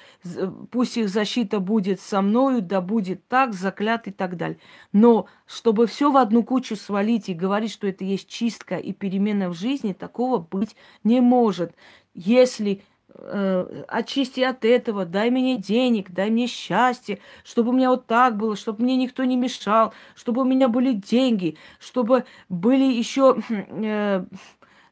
[0.72, 4.60] Пусть их защита будет со мною, да будет так, заклят и так далее.
[4.94, 9.50] Но чтобы все в одну кучу свалить и говорить, что это есть чистка и перемена
[9.50, 11.74] в жизни, такого быть не может.
[12.13, 12.82] Если
[13.13, 18.38] э, очисти от этого, дай мне денег, дай мне счастье, чтобы у меня вот так
[18.38, 24.26] было, чтобы мне никто не мешал, чтобы у меня были деньги, чтобы были еще, э,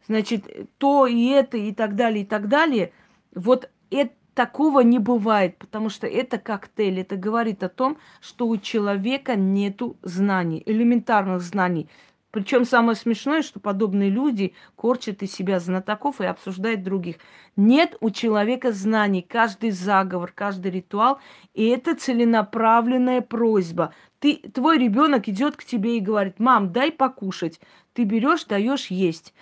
[0.07, 0.45] значит,
[0.77, 2.91] то и это и так далее, и так далее.
[3.33, 6.99] Вот это такого не бывает, потому что это коктейль.
[6.99, 11.89] Это говорит о том, что у человека нету знаний, элементарных знаний.
[12.35, 17.15] Причем самое смешное, что подобные люди корчат из себя знатоков и обсуждают других.
[17.55, 19.21] Нет у человека знаний.
[19.21, 21.19] Каждый заговор, каждый ритуал,
[21.53, 23.93] и это целенаправленная просьба.
[24.19, 27.61] Ты, твой ребенок идет к тебе и говорит, мам, дай покушать.
[27.93, 29.33] Ты берешь, даешь есть.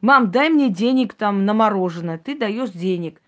[0.00, 2.18] Мам, дай мне денег там на мороженое.
[2.18, 3.22] Ты даешь денег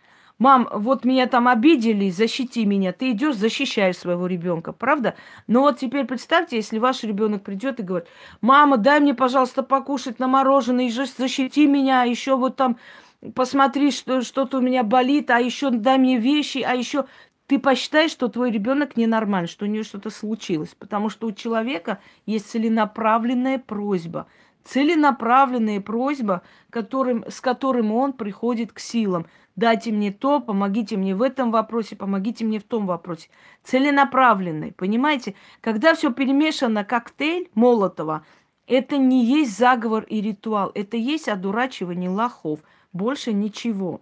[0.45, 2.93] мам, вот меня там обидели, защити меня.
[2.93, 5.15] Ты идешь, защищаешь своего ребенка, правда?
[5.47, 8.09] Но вот теперь представьте, если ваш ребенок придет и говорит,
[8.43, 12.77] мама, дай мне, пожалуйста, покушать на мороженое, защити меня, а еще вот там
[13.35, 17.07] посмотри, что что-то у меня болит, а еще дай мне вещи, а еще
[17.47, 22.01] ты посчитай, что твой ребенок ненормальный, что у нее что-то случилось, потому что у человека
[22.27, 24.27] есть целенаправленная просьба,
[24.65, 29.25] целенаправленная просьба, которым, с которым он приходит к силам–
[29.57, 33.29] дайте мне то, помогите мне в этом вопросе, помогите мне в том вопросе.
[33.63, 35.35] Целенаправленный, понимаете?
[35.61, 38.25] Когда все перемешано, коктейль Молотова,
[38.67, 42.61] это не есть заговор и ритуал, это есть одурачивание лохов,
[42.93, 44.01] больше ничего.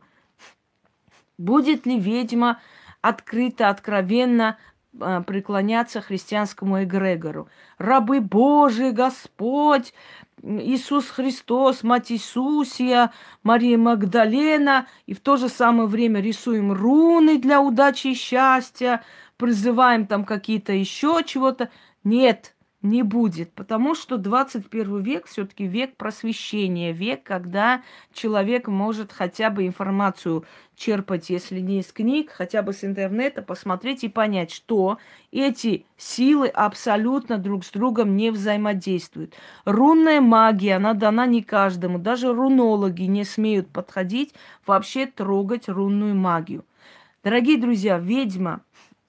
[1.39, 2.61] Будет ли ведьма
[3.01, 4.59] открыто, откровенно
[4.99, 7.49] преклоняться христианскому эгрегору?
[7.79, 9.95] Рабы Божии, Господь,
[10.43, 17.61] Иисус Христос, Мать Иисусия, Мария Магдалена, и в то же самое время рисуем руны для
[17.61, 19.03] удачи и счастья,
[19.37, 21.71] призываем там какие-то еще чего-то.
[22.05, 29.51] Нет, не будет, потому что 21 век все-таки век просвещения, век, когда человек может хотя
[29.51, 34.99] бы информацию черпать, если не из книг, хотя бы с интернета, посмотреть и понять, что
[35.31, 39.35] эти силы абсолютно друг с другом не взаимодействуют.
[39.65, 44.35] Рунная магия, она дана не каждому, даже рунологи не смеют подходить,
[44.67, 46.65] вообще трогать рунную магию.
[47.23, 48.63] Дорогие друзья, ведьма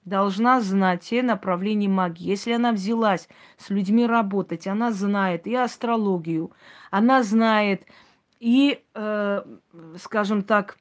[0.04, 2.26] должна знать те направления магии.
[2.26, 6.52] Если она взялась с людьми работать, она знает и астрологию,
[6.90, 7.84] она знает
[8.40, 9.42] и, э,
[9.98, 10.76] скажем так,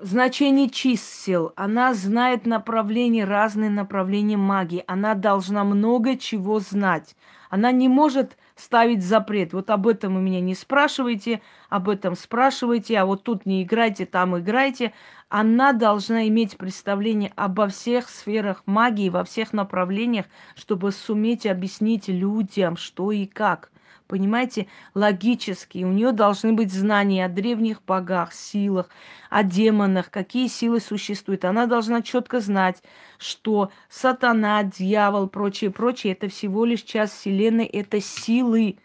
[0.00, 7.16] значение чисел, она знает направления, разные направления магии, она должна много чего знать.
[7.50, 9.52] Она не может ставить запрет.
[9.52, 14.06] Вот об этом вы меня не спрашивайте, об этом спрашивайте, а вот тут не играйте,
[14.06, 14.92] там играйте.
[15.28, 22.76] Она должна иметь представление обо всех сферах магии, во всех направлениях, чтобы суметь объяснить людям,
[22.76, 23.70] что и как.
[24.06, 25.84] Понимаете, логически.
[25.84, 28.88] У нее должны быть знания о древних богах, силах,
[29.30, 31.44] о демонах, какие силы существуют.
[31.44, 32.82] Она должна четко знать,
[33.18, 38.78] что сатана, дьявол, прочее, прочее, это всего лишь часть Вселенной, это силы.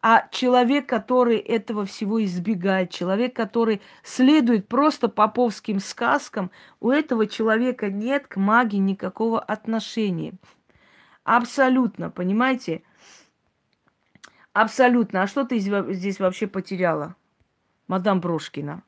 [0.00, 7.90] А человек, который этого всего избегает, человек, который следует просто поповским сказкам, у этого человека
[7.90, 10.34] нет к магии никакого отношения.
[11.24, 12.82] Абсолютно, понимаете?
[14.56, 15.22] Абсолютно.
[15.22, 17.14] А что ты здесь вообще потеряла,
[17.88, 18.82] мадам Брошкина?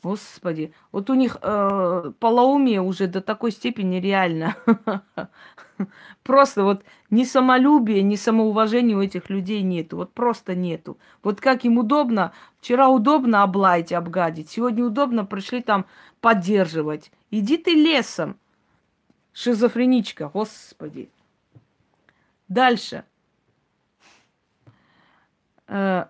[0.00, 4.54] Господи, вот у них э, полоумие уже до такой степени реально.
[6.22, 9.96] Просто вот ни самолюбия, ни самоуважения у этих людей нету.
[9.96, 10.98] Вот просто нету.
[11.24, 15.84] Вот как им удобно, вчера удобно облаять, обгадить, сегодня удобно пришли там
[16.20, 17.10] поддерживать.
[17.32, 18.38] Иди ты лесом,
[19.32, 21.10] шизофреничка, господи.
[22.46, 23.04] Дальше.
[25.70, 26.06] Э,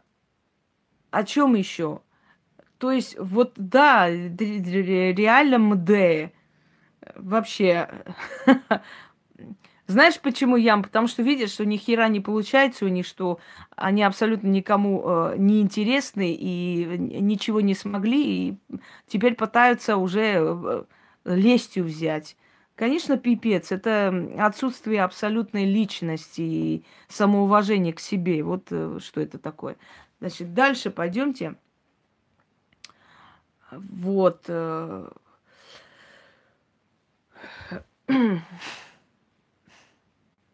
[1.11, 2.01] о чем еще?
[2.79, 6.33] То есть, вот да, реально МД.
[7.15, 7.89] Вообще.
[9.87, 10.83] Знаешь, почему ям?
[10.83, 13.39] Потому что видишь, что ни хера не получается у них, что
[13.77, 18.59] они абсолютно никому э, не интересны и ничего не смогли, и
[19.09, 20.85] теперь пытаются уже э,
[21.25, 22.37] лестью взять.
[22.81, 23.73] Конечно, пипец.
[23.73, 28.43] Это отсутствие абсолютной личности и самоуважения к себе.
[28.43, 29.77] Вот э, что это такое.
[30.19, 31.57] Значит, дальше пойдемте.
[33.71, 34.45] Вот.
[34.49, 35.11] Э,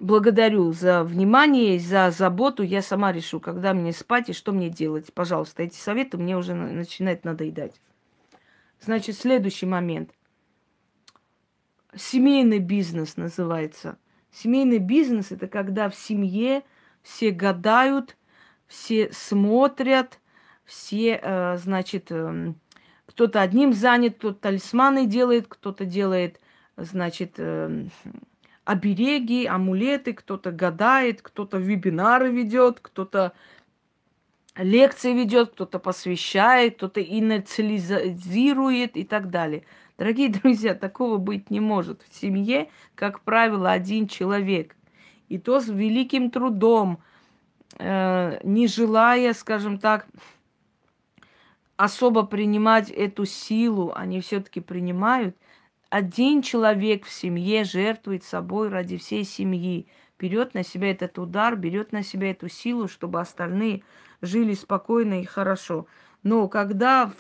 [0.01, 2.65] благодарю за внимание, за заботу.
[2.65, 5.15] Я сама решу, когда мне спать и что мне делать.
[5.15, 7.81] Пожалуйста, эти советы мне уже начинают надоедать.
[8.81, 10.11] Значит, следующий момент–
[11.97, 13.99] семейный бизнес называется.
[14.31, 16.63] Семейный бизнес это когда в семье
[17.03, 18.17] все гадают,
[18.67, 20.21] все смотрят,
[20.65, 22.53] все, э, значит, э,
[23.07, 26.41] кто-то одним занят, кто-то талисманы делает, кто-то делает,
[26.77, 27.87] значит, э,
[28.65, 33.33] обереги, амулеты, кто-то гадает, кто-то вебинары ведет, кто-то
[34.57, 39.65] лекции ведет, кто-то посвящает, кто-то инициализирует и так далее.
[39.99, 42.03] Дорогие друзья, такого быть не может.
[42.09, 44.77] В семье, как правило, один человек.
[45.29, 46.99] И то с великим трудом,
[47.79, 50.07] э, не желая, скажем так,
[51.77, 55.37] особо принимать эту силу, они все-таки принимают.
[55.89, 59.87] Один человек в семье жертвует собой ради всей семьи,
[60.19, 63.83] берет на себя этот удар, берет на себя эту силу, чтобы остальные
[64.21, 65.87] жили спокойно и хорошо.
[66.23, 67.13] Но когда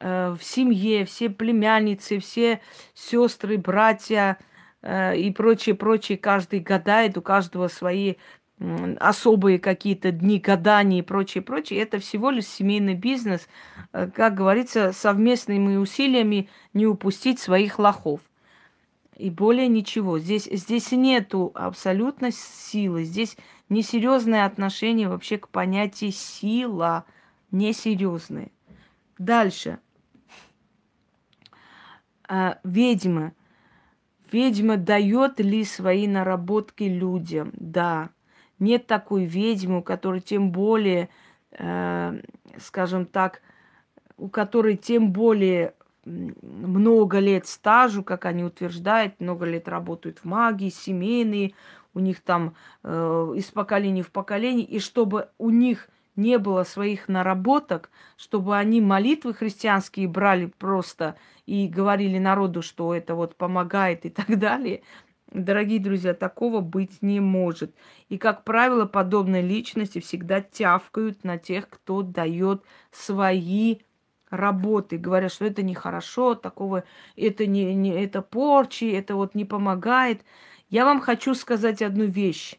[0.00, 2.60] в семье, все племянницы, все
[2.94, 4.38] сестры, братья
[4.82, 8.14] э, и прочее, прочее, каждый гадает, у каждого свои
[8.98, 11.80] особые какие-то дни гадания и прочее, прочее.
[11.80, 13.48] Это всего лишь семейный бизнес,
[13.92, 18.20] э, как говорится, совместными усилиями не упустить своих лохов.
[19.16, 20.18] И более ничего.
[20.18, 23.04] Здесь, здесь нету абсолютно силы.
[23.04, 23.36] Здесь
[23.68, 27.04] несерьезное отношение вообще к понятию сила.
[27.50, 28.50] Несерьезное.
[29.18, 29.78] Дальше
[32.30, 33.32] а, ведьма.
[34.30, 37.50] Ведьма дает ли свои наработки людям?
[37.54, 38.10] Да.
[38.60, 41.08] Нет такой ведьмы, у которой тем более,
[41.50, 42.20] э,
[42.58, 43.42] скажем так,
[44.16, 50.70] у которой тем более много лет стажу, как они утверждают, много лет работают в магии,
[50.70, 51.54] семейные,
[51.94, 57.08] у них там э, из поколения в поколение, и чтобы у них не было своих
[57.08, 61.16] наработок, чтобы они молитвы христианские брали просто
[61.50, 64.82] и говорили народу, что это вот помогает и так далее,
[65.32, 67.72] Дорогие друзья, такого быть не может.
[68.08, 73.78] И, как правило, подобные личности всегда тявкают на тех, кто дает свои
[74.28, 76.82] работы, говорят, что это нехорошо, такого,
[77.14, 80.24] это не, не это порчи, это вот не помогает.
[80.68, 82.56] Я вам хочу сказать одну вещь.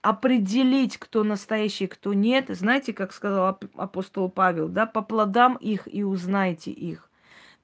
[0.00, 6.04] Определить, кто настоящий, кто нет, знаете, как сказал апостол Павел, да, по плодам их и
[6.04, 7.07] узнайте их.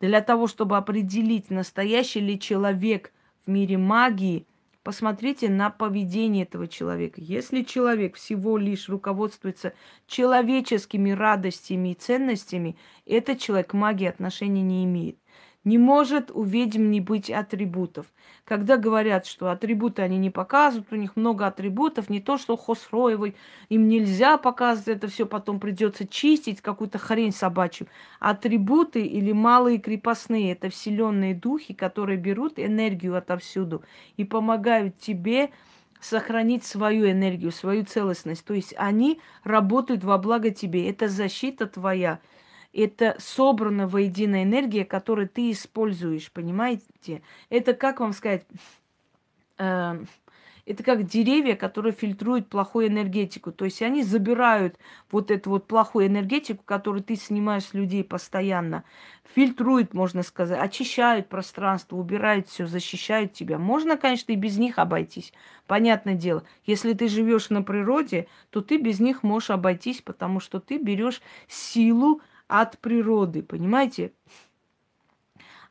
[0.05, 3.13] Для того, чтобы определить, настоящий ли человек–
[3.47, 4.47] в мире магии,
[4.83, 7.21] посмотрите на поведение этого человека.
[7.21, 9.75] Если человек всего лишь руководствуется
[10.07, 12.77] человеческими радостями и ценностями,
[13.07, 15.19] этот человек к магии отношения не имеет.
[15.65, 18.07] Не может у ведьм не быть атрибутов.
[18.45, 23.35] Когда говорят, что атрибуты они не показывают, у них много атрибутов, не то что Хосроевой,
[23.71, 27.87] им нельзя показывать это все, потом придется чистить какую-то хрень собачью.
[28.21, 33.83] Атрибуты или малые крепостные– это вселенные духи, которые берут энергию отовсюду
[34.19, 35.51] и помогают тебе
[35.99, 38.45] сохранить свою энергию, свою целостность.
[38.45, 40.91] То есть они работают во благо тебе.
[40.91, 42.19] Это защита твоя–
[42.75, 47.23] это собрана воедино энергия, которую ты используешь, понимаете?
[47.49, 48.45] Это, как вам сказать,
[49.59, 50.05] э,
[50.67, 53.53] это как деревья, которые фильтруют плохую энергетику.
[53.53, 54.79] То есть они забирают
[55.11, 58.85] вот эту вот плохую энергетику, которую ты снимаешь с людей постоянно,
[59.35, 63.59] фильтруют, можно сказать, очищают пространство, убирают все, защищают тебя.
[63.59, 65.33] Можно, конечно, и без них обойтись.
[65.67, 70.61] Понятное дело, если ты живешь на природе, то ты без них можешь обойтись, потому что
[70.61, 74.13] ты берешь силу, от природы, понимаете?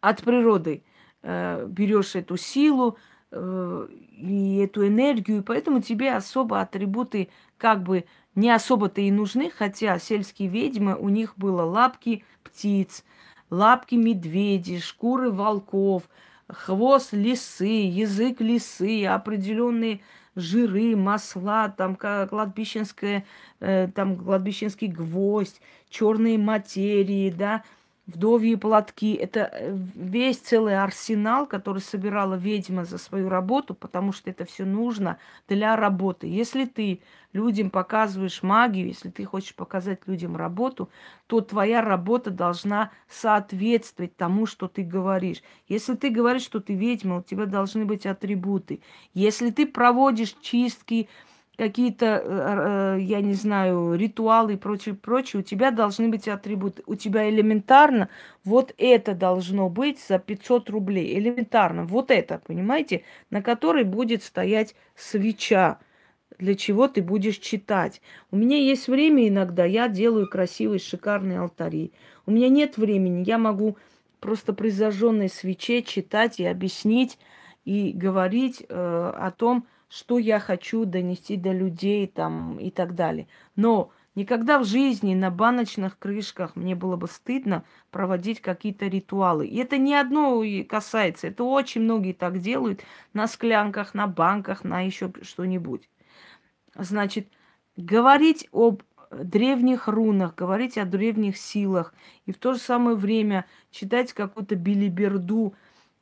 [0.01, 0.83] От природы
[1.21, 2.97] э, берешь эту силу
[3.31, 8.05] э, и эту энергию, и поэтому тебе особо атрибуты как бы
[8.35, 13.05] не особо-то и нужны, хотя сельские ведьмы, у них было лапки птиц,
[13.49, 16.03] лапки медведей, шкуры волков,
[16.47, 20.01] хвост лисы, язык лисы, определенные
[20.35, 23.25] жиры, масла, там кладбищенское,
[23.59, 27.63] э, там кладбищенский гвоздь, черные материи, да,
[28.05, 29.13] вдовьи платки.
[29.13, 34.65] Это э, весь целый арсенал, который собирала ведьма за свою работу, потому что это все
[34.65, 36.27] нужно для работы.
[36.27, 37.01] Если ты
[37.31, 40.89] людям показываешь магию, если ты хочешь показать людям работу,
[41.27, 45.41] то твоя работа должна соответствовать тому, что ты говоришь.
[45.67, 48.81] Если ты говоришь, что ты ведьма, у тебя должны быть атрибуты.
[49.13, 51.09] Если ты проводишь чистки,
[51.57, 56.83] какие-то, э, э, я не знаю, ритуалы и прочее, прочее, у тебя должны быть атрибуты.
[56.85, 58.09] У тебя элементарно
[58.43, 61.17] вот это должно быть за 500 рублей.
[61.17, 61.85] Элементарно.
[61.85, 65.79] Вот это, понимаете, на которой будет стоять свеча
[66.39, 68.01] для чего ты будешь читать.
[68.31, 71.93] У меня есть время иногда, я делаю красивые, шикарные алтари.
[72.25, 73.77] У меня нет времени, я могу
[74.19, 77.17] просто при зажженной свече читать и объяснить
[77.65, 83.27] и говорить э, о том, что я хочу донести до людей там и так далее.
[83.55, 89.45] Но никогда в жизни на баночных крышках мне было бы стыдно проводить какие-то ритуалы.
[89.45, 92.81] И это не одно касается, это очень многие так делают
[93.13, 95.87] на склянках, на банках, на еще что-нибудь.
[96.73, 97.27] Значит,
[97.77, 98.81] говорить об
[99.11, 101.93] древних рунах, говорить о древних силах
[102.25, 105.53] и в то же самое время читать какую-то билиберду,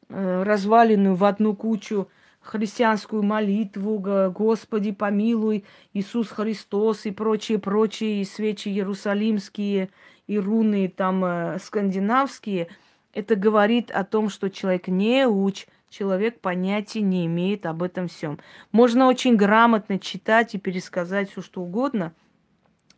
[0.08, 2.08] э, разваленную в одну кучу
[2.42, 4.00] христианскую молитву,
[4.34, 5.64] Господи, помилуй,
[5.94, 9.89] Иисус Христос и прочие, прочие, и свечи иерусалимские,
[10.28, 12.68] и руны там э, скандинавские,
[13.14, 18.39] это говорит о том, что человек не уч, человек понятия не имеет об этом всем.
[18.72, 22.14] Можно очень грамотно читать и пересказать все, что угодно,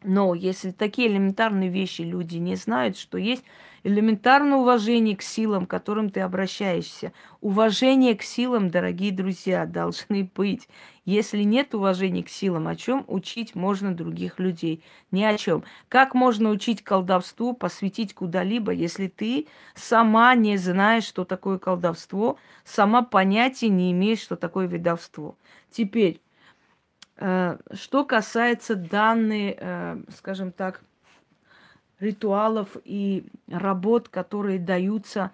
[0.04, 3.44] но если такие элементарные вещи люди не знают, что есть
[3.84, 7.12] элементарное уважение к силам, к которым ты обращаешься.
[7.42, 10.68] Уважение к силам, дорогие друзья, должны быть.
[11.06, 14.84] Если нет уважения к силам, о чем учить можно других людей?
[15.12, 15.64] Ни о чем.
[15.90, 23.02] Как можно учить колдовству, посвятить куда-либо, если ты сама не знаешь, что такое колдовство, сама
[23.02, 25.38] понятия не имеешь, что такое ведовство?
[25.70, 26.22] Теперь,
[27.18, 30.84] э, что касается данной, э, скажем так,
[32.04, 35.32] ритуалов и работ, которые даются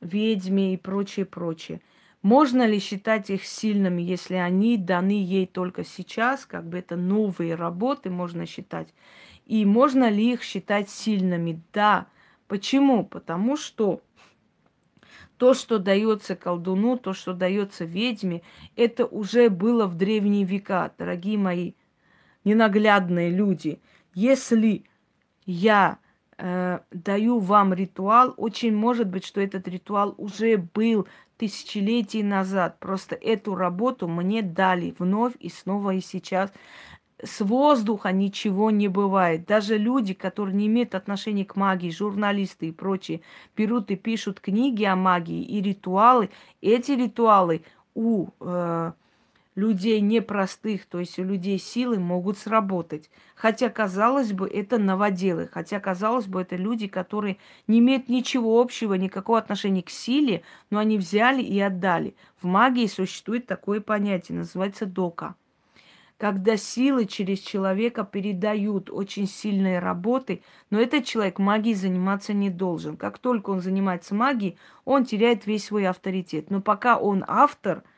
[0.00, 1.80] ведьме и прочее, прочее.
[2.22, 7.54] Можно ли считать их сильными, если они даны ей только сейчас, как бы это новые
[7.54, 8.92] работы можно считать?
[9.46, 11.62] И можно ли их считать сильными?
[11.72, 12.06] Да.
[12.48, 13.04] Почему?
[13.04, 14.02] Потому что
[15.36, 18.42] то, что дается колдуну, то, что дается ведьме,
[18.74, 21.72] это уже было в древние века, дорогие мои
[22.44, 23.80] ненаглядные люди.
[24.14, 24.84] Если
[25.48, 25.98] я
[26.36, 28.34] э, даю вам ритуал.
[28.36, 32.78] Очень может быть, что этот ритуал уже был тысячелетий назад.
[32.78, 36.52] Просто эту работу мне дали вновь и снова и сейчас.
[37.24, 39.46] С воздуха ничего не бывает.
[39.46, 43.22] Даже люди, которые не имеют отношения к магии, журналисты и прочие,
[43.56, 46.28] берут и пишут книги о магии и ритуалы.
[46.60, 47.62] Эти ритуалы
[47.94, 48.92] у э,
[49.58, 53.10] людей непростых, то есть у людей силы могут сработать.
[53.34, 58.94] Хотя, казалось бы, это новоделы, хотя, казалось бы, это люди, которые не имеют ничего общего,
[58.94, 62.14] никакого отношения к силе, но они взяли и отдали.
[62.40, 65.34] В магии существует такое понятие, называется дока.
[66.18, 72.96] Когда силы через человека передают очень сильные работы, но этот человек магией заниматься не должен.
[72.96, 76.50] Как только он занимается магией, он теряет весь свой авторитет.
[76.50, 77.82] Но пока он автор–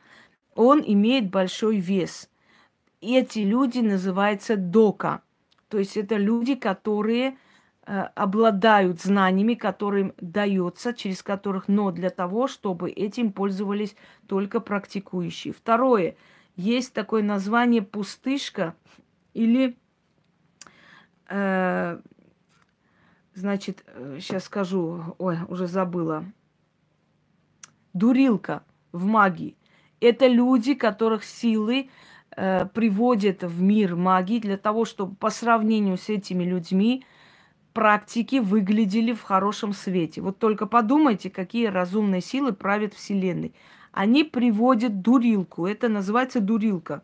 [0.61, 2.29] он имеет большой вес.
[3.01, 5.23] Эти люди называются дока.
[5.69, 7.39] То есть это люди, которые
[7.87, 13.97] э, обладают знаниями, которым дается, через которых, но для того, чтобы этим пользовались
[14.27, 15.55] только практикующие.
[15.55, 16.17] Второе.
[16.57, 18.75] Есть такое название пустышка
[19.33, 19.79] или,
[21.29, 22.01] э,
[23.33, 23.83] значит,
[24.19, 26.25] сейчас э, скажу, ой, уже забыла,
[27.95, 29.57] дурилка в магии.
[30.01, 31.91] Это люди, которых силы
[32.35, 37.05] э, приводят в мир магии для того, чтобы по сравнению с этими людьми
[37.75, 40.23] практики выглядели в хорошем свете.
[40.23, 43.55] Вот только подумайте, какие разумные силы правят Вселенной.
[43.93, 45.67] Они приводят дурилку.
[45.67, 47.03] Это называется дурилка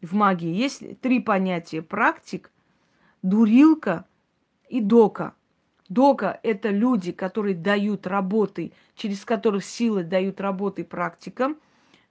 [0.00, 0.52] в магии.
[0.54, 1.82] Есть три понятия.
[1.82, 2.52] Практик,
[3.22, 4.04] дурилка
[4.68, 5.34] и дока.
[5.88, 11.56] Дока– это люди, которые дают работы, через которых силы дают работы практикам–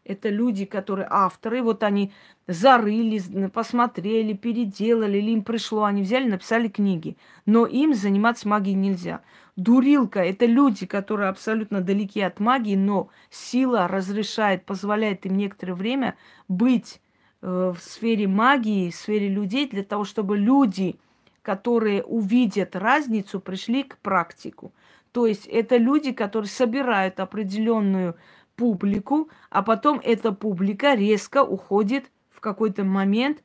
[0.06, 2.14] это люди, которые авторы, вот они
[2.48, 7.18] зарыли, посмотрели, переделали, или им пришло, они взяли, написали книги.
[7.46, 9.22] Но им заниматься магией нельзя.
[9.56, 16.16] Дурилка– это люди, которые абсолютно далеки от магии, но сила разрешает, позволяет им некоторое время
[16.48, 17.02] быть
[17.42, 20.98] э, в сфере магии, в сфере людей, для того, чтобы люди,
[21.42, 24.72] которые увидят разницу, пришли к практику.
[25.14, 28.18] То есть это люди, которые собирают определенную
[28.56, 33.44] публику, а потом эта публика резко уходит в какой-то момент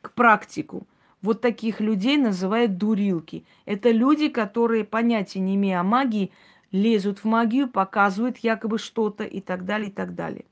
[0.00, 0.86] к практику.
[1.22, 3.44] Вот таких людей называют дурилки.
[3.64, 6.30] Это люди, которые, понятия не имея о магии,
[6.70, 10.44] лезут в магию, показывают якобы что-то и так далее, и так далее.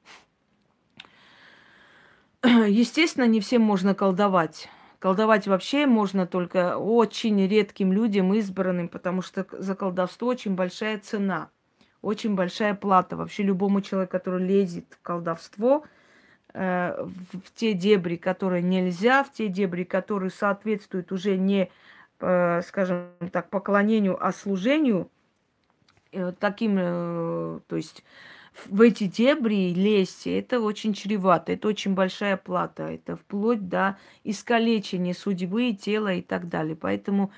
[2.43, 4.69] Естественно, не всем можно колдовать.
[4.99, 11.51] Колдовать вообще можно только очень редким людям, избранным, потому что за колдовство очень большая цена–
[12.03, 15.85] очень большая плата вообще любому человеку, который лезет в колдовство,
[16.55, 21.71] э, в, те дебри, которые нельзя, в те дебри, которые соответствуют уже не,
[22.21, 25.11] э, скажем так, поклонению, а служению,
[26.13, 28.05] э, таким, э, то есть
[28.69, 35.15] в эти дебри лезть, это очень чревато, это очень большая плата, это вплоть до искалечения
[35.15, 36.77] судьбы, тела и так далее.
[36.77, 37.33] Поэтому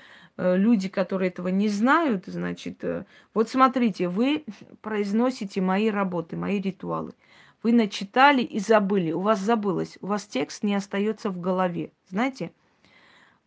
[0.55, 4.45] люди, которые этого не знают, значит, э, вот смотрите, вы
[4.81, 7.13] произносите мои работы, мои ритуалы.
[7.61, 11.91] Вы начитали и забыли, у вас забылось, у вас текст не остается в голове.
[12.07, 12.51] Знаете,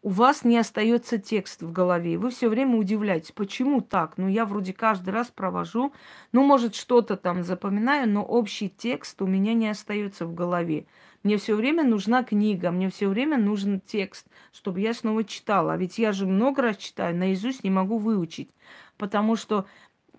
[0.03, 2.19] у вас не остается текст в голове.
[2.19, 4.19] Вы все время удивляетесь, почему так?
[4.19, 5.93] Ну, я вроде каждый раз провожу,
[6.33, 10.87] ну, может, что-то там запоминаю, но общий текст у меня не остается в голове.
[11.23, 15.75] Мне все время нужна книга, мне все время нужен текст, чтобы я снова читала.
[15.75, 18.51] А ведь я же много раз читаю, наизусть не могу выучить,
[18.97, 19.67] потому что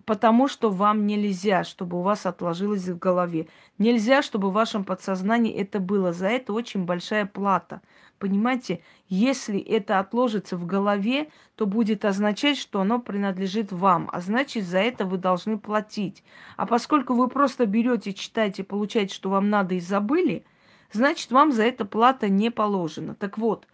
[0.06, 3.47] потому что вам нельзя, чтобы у вас отложилось в голове.
[3.78, 6.12] Нельзя, чтобы в вашем подсознании это было.
[6.12, 7.82] За это очень большая плата.
[8.20, 14.64] Понимаете, если это отложится в голове, то будет означать, что оно принадлежит вам, а значит,
[14.66, 16.24] за это вы должны платить.
[16.56, 20.45] А поскольку вы просто берете, читаете, получаете, что вам надо и забыли,
[20.94, 23.16] значит, вам за это плата не положена.
[23.16, 23.68] Так вот,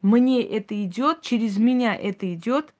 [0.00, 2.74] мне это идет, через меня это идет,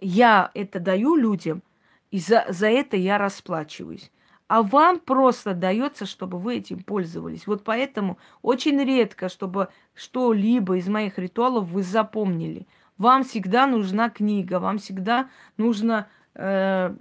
[0.00, 1.62] я это даю людям,
[2.10, 4.10] и за, за это я расплачиваюсь.
[4.48, 7.46] А вам просто дается, чтобы вы этим пользовались.
[7.46, 12.66] Вот поэтому очень редко, чтобы что-либо из моих ритуалов вы запомнили.
[12.96, 16.94] Вам всегда нужна книга, вам всегда нужно, э,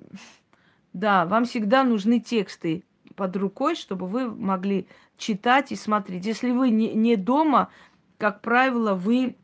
[0.93, 2.83] да, вам всегда нужны тексты
[3.15, 4.87] под рукой, чтобы вы могли
[5.17, 6.25] читать и смотреть.
[6.25, 7.69] Если вы не, не дома,
[8.17, 9.35] как правило, вы,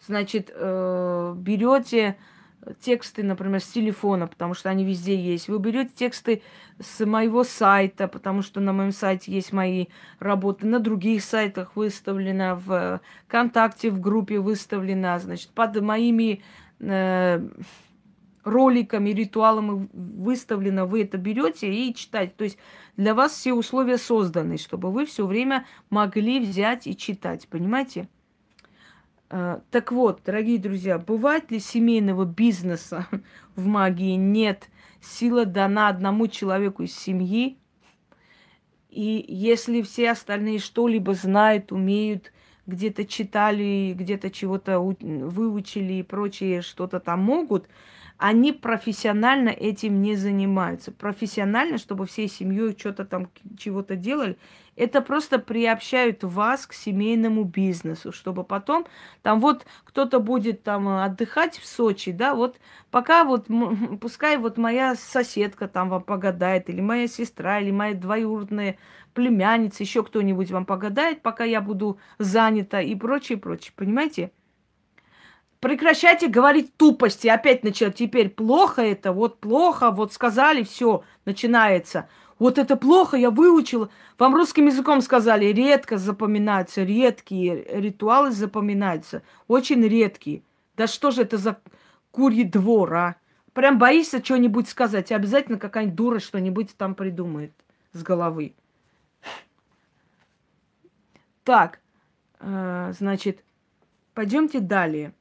[0.00, 2.16] значит, э, берете
[2.80, 5.48] тексты, например, с телефона, потому что они везде есть.
[5.48, 6.42] Вы берете тексты
[6.80, 9.86] с моего сайта, потому что на моем сайте есть мои
[10.18, 10.66] работы.
[10.66, 16.42] На других сайтах выставлено, в ВКонтакте, в группе выставлено, значит, под моими
[16.80, 17.48] э,
[18.44, 20.86] роликами, ритуалами выставлено.
[20.86, 22.34] Вы это берете и читаете.
[22.36, 22.58] То есть
[22.96, 27.48] для вас все условия созданы, чтобы вы все время могли взять и читать.
[27.48, 28.08] Понимаете?
[29.30, 33.06] А, так вот, дорогие друзья, бывает ли семейного бизнеса
[33.56, 34.14] в магии?
[34.14, 34.68] Нет.
[35.00, 37.58] Сила дана одному человеку из семьи.
[38.90, 42.30] И если все остальные что-либо знают, умеют,
[42.66, 47.68] где-то читали, где-то чего-то выучили и прочее, что-то там могут,
[48.22, 50.92] они профессионально этим не занимаются.
[50.92, 54.38] Профессионально, чтобы всей семьей что-то там, чего-то делали,
[54.76, 58.86] это просто приобщают вас к семейному бизнесу, чтобы потом
[59.22, 62.60] там вот кто-то будет там отдыхать в Сочи, да, вот
[62.92, 63.48] пока вот,
[64.00, 68.78] пускай вот моя соседка там вам погадает, или моя сестра, или моя двоюродная
[69.14, 74.30] племянница, еще кто-нибудь вам погадает, пока я буду занята и прочее, прочее, понимаете?
[75.62, 77.28] Прекращайте говорить тупости.
[77.28, 77.94] Опять начать.
[77.94, 82.08] Теперь плохо это, вот плохо, вот сказали, все, начинается.
[82.40, 83.88] Вот это плохо, я выучила.
[84.18, 90.42] Вам русским языком сказали, редко запоминаются, редкие ритуалы запоминаются, очень редкие.
[90.76, 91.60] Да что же это за
[92.10, 93.16] курьи двор, а?
[93.52, 97.52] Прям боишься что-нибудь сказать, и обязательно какая-нибудь дура что-нибудь там придумает
[97.92, 98.56] с головы.
[101.44, 101.78] Так,
[102.40, 103.44] э, значит,
[104.12, 105.14] пойдемте далее.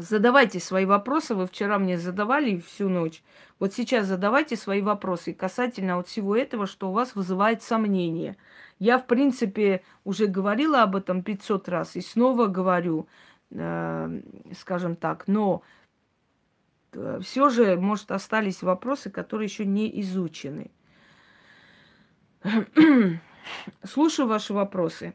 [0.00, 1.34] Задавайте свои вопросы.
[1.34, 3.22] Вы вчера мне задавали всю ночь.
[3.58, 8.38] Вот сейчас задавайте свои вопросы касательно вот всего этого, что у вас вызывает сомнения.
[8.78, 13.08] Я, в принципе, уже говорила об этом 500 раз и снова говорю,
[13.50, 14.22] э,
[14.58, 15.62] скажем так, но
[16.92, 20.70] э, все же, может, остались вопросы, которые еще не изучены.
[23.84, 25.12] Слушаю ваши вопросы.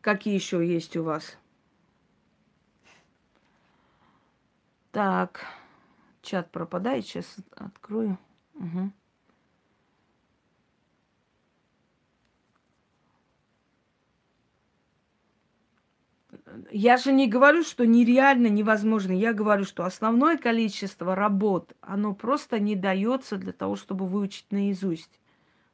[0.00, 1.36] Какие еще есть у вас?
[4.92, 5.46] Так,
[6.22, 8.18] чат пропадает, сейчас открою.
[8.54, 8.92] Угу.
[16.72, 19.12] Я же не говорю, что нереально, невозможно.
[19.12, 25.20] Я говорю, что основное количество работ, оно просто не дается для того, чтобы выучить наизусть.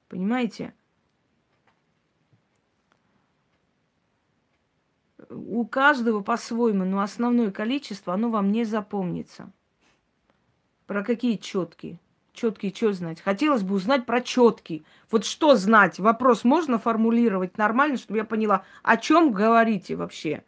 [0.09, 0.75] Понимаете?
[5.31, 9.53] У каждого по-своему, но основное количество, оно вам не запомнится.
[10.87, 12.01] Про какие четкие?
[12.33, 13.21] Четкие что знать?
[13.21, 14.85] Хотелось бы узнать про четкие.
[15.11, 15.99] Вот что знать?
[15.99, 20.45] Вопрос можно формулировать нормально, чтобы я поняла, о чем говорите вообще?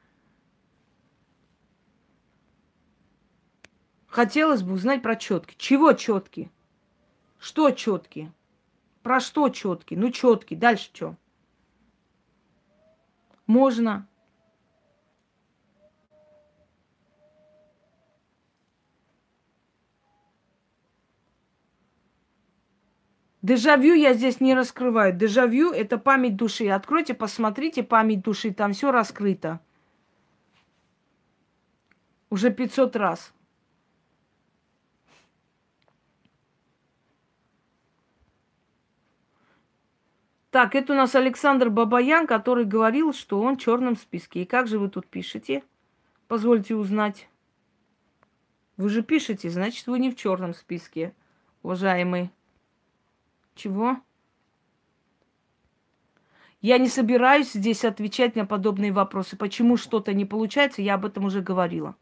[4.07, 5.57] Хотелось бы узнать про четкие.
[5.59, 6.51] Чего четкие?
[7.39, 8.33] Что четкие?
[9.03, 9.99] Про что четкие?
[9.99, 10.59] Ну, четкие.
[10.59, 11.16] Дальше что?
[13.47, 14.07] Можно.
[23.49, 25.16] Дежавю я здесь не раскрываю.
[25.16, 26.68] Дежавю– это память души.
[26.68, 29.59] Откройте, посмотрите память души, там все раскрыто.
[32.28, 33.32] Уже 500 раз.
[40.51, 44.42] Так, это у нас Александр Бабаян, который говорил, что он в черном списке.
[44.42, 45.64] И как же вы тут пишете?
[46.26, 47.30] Позвольте узнать.
[48.76, 51.14] Вы же пишете, значит, вы не в черном списке,
[51.62, 52.30] уважаемый.
[53.59, 53.96] Чего?
[56.61, 59.36] Я не собираюсь здесь отвечать на подобные вопросы.
[59.36, 61.96] Почему что-то не получается, я об этом уже говорила.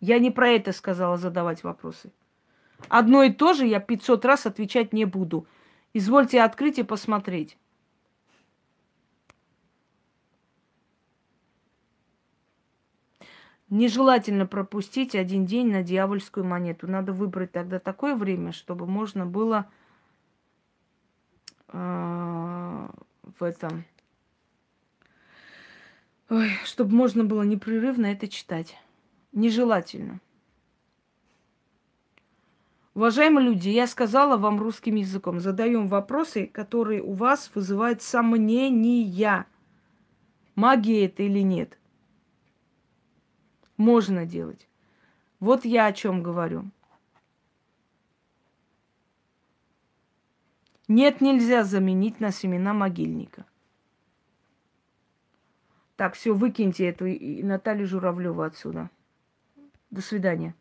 [0.00, 2.10] Я не про это сказала задавать вопросы.
[2.88, 5.46] Одно и то же я 500 раз отвечать не буду.
[5.94, 7.56] Извольте открыть и посмотреть.
[13.70, 16.88] Нежелательно пропустить один день на дьявольскую монету.
[16.88, 19.70] Надо выбрать тогда такое время, чтобы можно было
[21.68, 22.90] а,
[23.22, 23.84] в этом,
[26.30, 28.76] Ой, чтобы можно было непрерывно это читать.
[29.32, 30.20] Нежелательно.
[32.92, 35.40] Уважаемые люди, я сказала вам русским языком.
[35.40, 39.46] Задаем вопросы, которые у вас вызывают сомнения.
[40.54, 41.78] Магия это или нет.
[43.78, 44.68] Можно делать.
[45.40, 46.64] Вот я о чем говорю.
[50.88, 53.44] Нет, нельзя заменить на семена могильника.
[55.96, 58.88] Так, все, выкиньте эту и Наталью Журавлеву отсюда.
[59.90, 60.54] До свидания.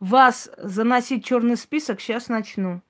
[0.00, 2.80] Вас заносить черный список сейчас начну.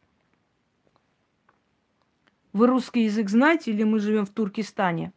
[2.52, 5.12] Вы русский язык знаете или мы живем в Туркестане?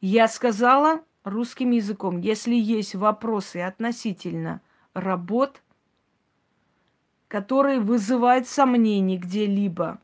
[0.00, 4.62] Я сказала русским языком, если есть вопросы относительно
[4.94, 5.62] работ,
[7.30, 10.00] которые вызывают сомнения где-либо.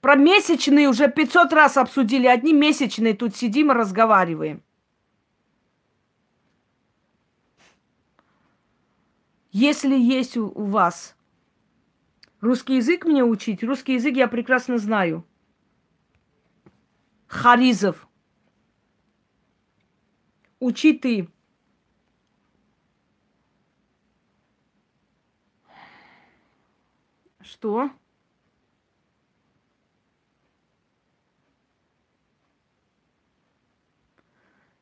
[0.00, 2.28] Про месячные уже 500 раз обсудили.
[2.28, 4.62] Одни месячные тут сидим и разговариваем.
[9.50, 11.16] Если есть у вас
[12.40, 15.26] русский язык мне учить, русский язык я прекрасно знаю.
[17.26, 18.06] Харизов.
[20.60, 21.28] Учи ты.
[27.56, 27.90] Что?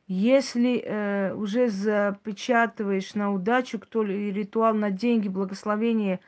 [0.08, 6.18] Если э, уже запечатываешь на удачу, кто ли ритуал на деньги, благословение,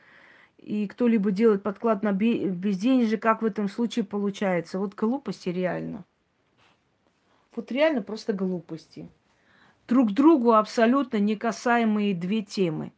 [0.57, 4.79] и кто-либо делает подклад на безденежье, как в этом случае получается?
[4.79, 6.05] Вот глупости реально.
[7.53, 9.09] Вот реально просто глупости.
[9.89, 12.93] Друг другу абсолютно не касаемые две темы.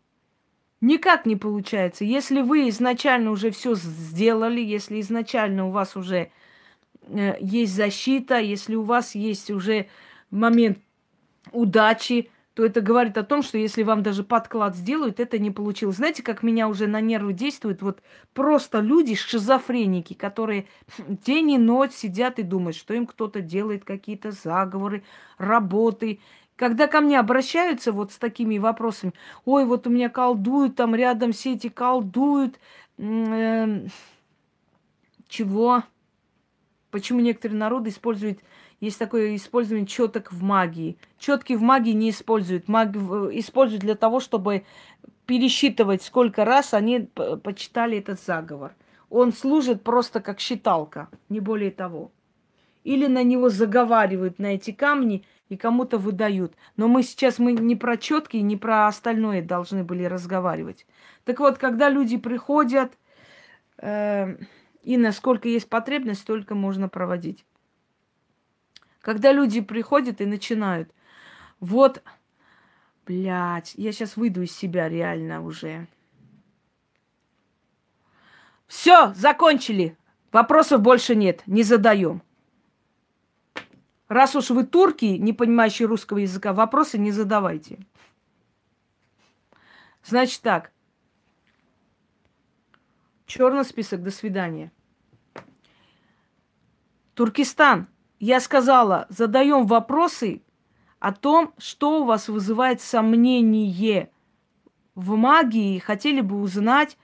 [0.81, 2.05] Никак не получается.
[2.05, 6.31] Если вы изначально уже все сделали, если изначально у вас уже
[7.07, 9.87] э, есть защита, если у вас есть уже
[10.31, 10.79] момент
[11.51, 15.97] удачи, то это говорит о том, что если вам даже подклад сделают, это не получилось.
[15.97, 18.01] Знаете, как меня уже на нервы действуют вот
[18.33, 20.67] просто люди, шизофреники, которые
[21.25, 25.03] день и ночь сидят и думают, что им кто-то делает какие-то заговоры,
[25.37, 26.19] работы.
[26.59, 29.13] Когда ко мне обращаются вот с такими вопросами,
[29.45, 32.59] ой, вот у меня колдуют, там рядом все эти колдуют,
[32.97, 33.87] э,
[35.29, 35.83] чего?
[36.91, 38.39] Почему некоторые народы используют
[38.81, 40.97] есть такое использование четок в магии.
[41.17, 42.67] Четки в магии не используют.
[42.67, 42.97] Маги
[43.39, 44.65] используют для того, чтобы
[45.25, 47.09] пересчитывать, сколько раз они
[47.41, 48.75] почитали этот заговор.
[49.09, 52.11] Он служит просто как считалка, не более того.
[52.89, 56.55] Или на него заговаривают на эти камни и кому-то выдают.
[56.75, 60.87] Но мы сейчас мы не про четки, не про остальное должны были разговаривать.
[61.23, 62.97] Так вот, когда люди приходят,
[63.77, 64.37] э,
[64.81, 67.45] и насколько есть потребность, только можно проводить.
[69.01, 70.89] Когда люди приходят и начинают,
[71.59, 72.01] вот,
[73.05, 75.85] блядь, я сейчас выйду из себя реально уже.
[78.65, 79.95] Все, закончили.
[80.31, 82.23] Вопросов больше нет, не задаем.
[84.09, 87.79] Раз уж вы турки, не понимающие русского языка, вопросы не задавайте.
[90.03, 90.71] Значит так.
[93.25, 94.71] Черный список, до свидания.
[97.13, 97.87] Туркестан–
[98.19, 100.43] я сказала, задаем вопросы
[100.99, 104.11] о том, что у вас вызывает сомнение
[104.93, 106.97] в магии, хотели бы узнать,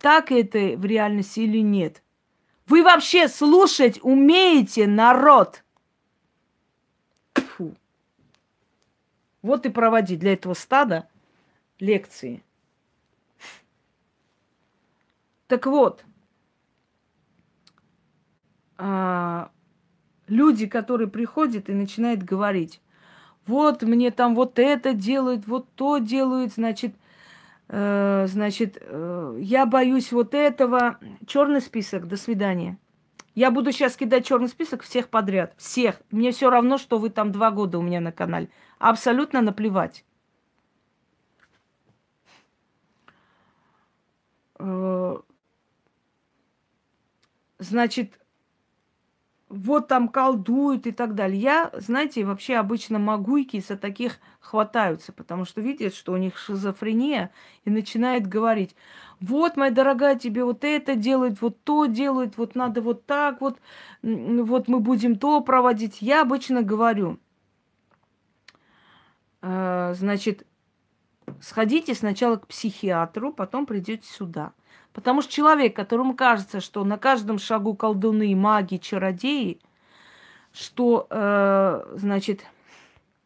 [0.00, 2.02] так это в реальности или нет.
[2.66, 5.62] Вы вообще слушать умеете, народ?
[9.46, 11.08] Вот и проводи для этого стада
[11.78, 12.42] лекции.
[15.46, 16.04] Так вот,
[18.76, 19.52] а,
[20.26, 22.80] люди, которые приходят и начинают говорить,
[23.46, 26.96] вот мне там вот это делают, вот то делают, значит,
[27.68, 30.98] э, значит, э, я боюсь вот этого.
[31.24, 32.78] Черный список, до свидания.
[33.36, 35.52] Я буду сейчас кидать черный список всех подряд.
[35.58, 36.00] Всех.
[36.10, 38.48] Мне все равно, что вы там два года у меня на канале.
[38.78, 40.06] Абсолютно наплевать.
[44.58, 45.16] Э,
[47.58, 48.18] значит,
[49.56, 51.40] вот там колдуют и так далее.
[51.40, 57.30] Я, знаете, вообще обычно могуйки за таких хватаются, потому что видят, что у них шизофрения,
[57.64, 58.76] и начинают говорить,
[59.20, 63.58] вот, моя дорогая, тебе вот это делают, вот то делают, вот надо вот так вот,
[64.02, 66.02] вот мы будем то проводить.
[66.02, 67.18] Я обычно говорю,
[69.42, 70.46] э, значит,
[71.40, 74.52] сходите сначала к психиатру, потом придете сюда.
[74.92, 79.60] Потому что человек, которому кажется, что на каждом шагу колдуны, маги, чародеи,
[80.52, 82.46] что, э, значит,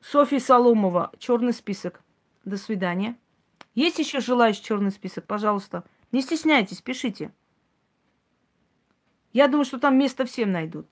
[0.00, 2.00] Софья Соломова, черный список.
[2.44, 3.16] До свидания.
[3.74, 5.26] Есть еще желающий черный список?
[5.26, 5.84] Пожалуйста.
[6.10, 7.32] Не стесняйтесь, пишите.
[9.32, 10.86] Я думаю, что там место всем найдут.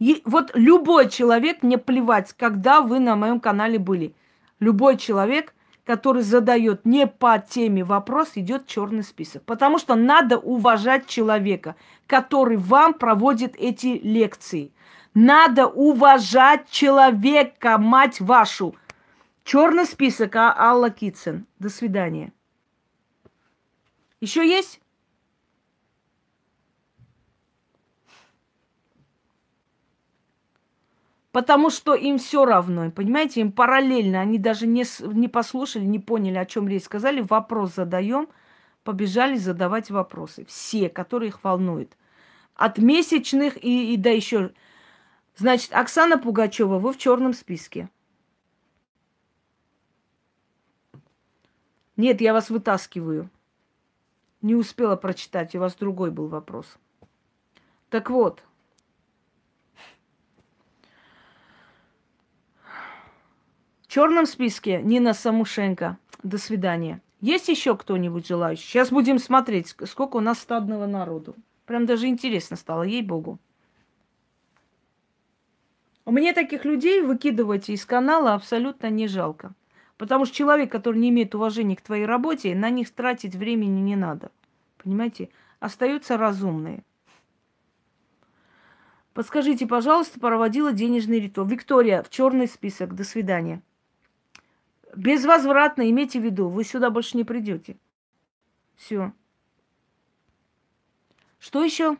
[0.00, 4.16] И вот любой человек, мне плевать, когда вы на моем канале были.
[4.62, 5.54] Любой человек–
[5.84, 9.42] который задает не по теме вопрос, идет черный список.
[9.44, 14.72] Потому что надо уважать человека, который вам проводит эти лекции.
[15.14, 18.76] Надо уважать человека, мать вашу.
[19.44, 21.46] Черный список а Алла Китсон.
[21.58, 22.32] До свидания.
[24.20, 24.80] Еще есть?
[31.32, 36.36] Потому что им все равно, понимаете, им параллельно, они даже не, не послушали, не поняли,
[36.36, 38.28] о чем речь сказали, вопрос задаем,
[38.84, 40.44] побежали задавать вопросы.
[40.44, 41.96] Все, которые их волнуют.
[42.54, 44.52] От месячных и, и да еще.
[45.34, 47.88] Значит, Оксана Пугачева, вы в черном списке.
[51.96, 53.30] Нет, я вас вытаскиваю.
[54.42, 56.76] Не успела прочитать, у вас другой был вопрос.
[57.88, 58.42] Так вот,
[63.92, 65.98] черном списке Нина Самушенко.
[66.22, 67.02] До свидания.
[67.20, 68.64] Есть еще кто-нибудь желающий?
[68.64, 71.34] Сейчас будем смотреть, сколько у нас стадного народу.
[71.66, 73.38] Прям даже интересно стало, ей-богу.
[76.06, 79.52] Мне таких людей выкидывать из канала абсолютно не жалко.
[79.98, 83.94] Потому что человек, который не имеет уважения к твоей работе, на них тратить времени не
[83.94, 84.30] надо.
[84.82, 85.28] Понимаете?
[85.60, 86.82] Остаются разумные.
[89.12, 91.46] Подскажите, пожалуйста, проводила денежный ритуал.
[91.46, 92.94] Виктория, в черный список.
[92.94, 93.60] До свидания.
[94.94, 97.78] Безвозвратно имейте в виду, вы сюда больше не придете.
[98.76, 99.12] Все.
[101.38, 101.96] Что еще?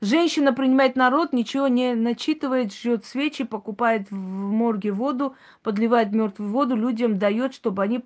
[0.00, 6.76] Женщина принимает народ, ничего не начитывает, жжет свечи, покупает в морге воду, подливает мертвую воду,
[6.76, 8.04] людям дает, чтобы они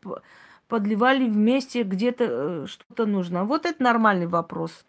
[0.69, 3.45] подливали вместе где-то э, что-то нужно.
[3.45, 4.87] Вот это нормальный вопрос.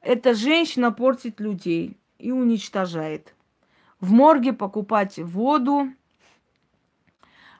[0.00, 3.33] Эта женщина портит людей и уничтожает
[4.04, 5.88] в морге покупать воду,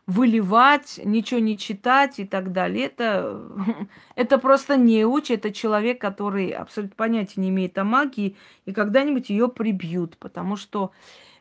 [0.07, 2.86] выливать, ничего не читать и так далее.
[2.86, 3.42] Это,
[4.16, 8.36] это просто не уч, это человек, который абсолютно понятия не имеет о магии,
[8.66, 10.92] и когда-нибудь ее прибьют, потому что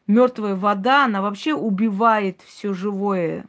[0.08, 3.46] мертвая вода, она вообще убивает все живое.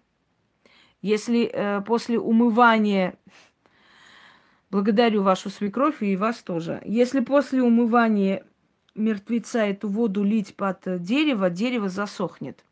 [1.02, 3.16] Если э, после умывания
[4.74, 6.82] Благодарю вашу свекровь и вас тоже.
[6.84, 8.44] Если после умывания
[8.94, 12.64] мертвеца эту воду лить под дерево, дерево засохнет.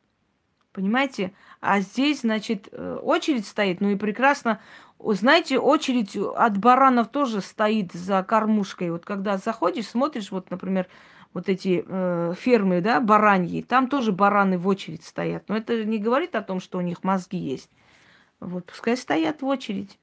[0.73, 1.33] Понимаете?
[1.61, 4.61] А здесь, значит, э, очередь стоит, ну и прекрасно.
[4.99, 8.91] Знаете, очередь от баранов тоже стоит за кормушкой.
[8.91, 10.87] Вот когда заходишь, смотришь, вот, например,
[11.35, 15.45] вот эти э, фермы, да, бараньи, там тоже бараны в очередь стоят.
[15.49, 17.71] Но это не говорит о том, что у них мозги есть.
[18.41, 19.99] Вот, пускай стоят в очередь.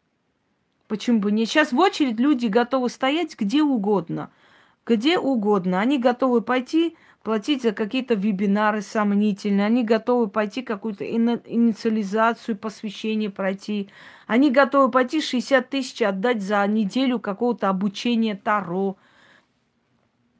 [0.87, 1.45] Почему бы не?
[1.45, 4.29] Сейчас в очередь люди готовы стоять где угодно–
[4.89, 5.79] где угодно.
[5.79, 13.89] Они готовы пойти платить за какие-то вебинары сомнительные, они готовы пойти какую-то инициализацию, посвящение пройти.
[14.25, 18.97] Они готовы пойти 60 тысяч отдать за неделю какого-то обучения Таро,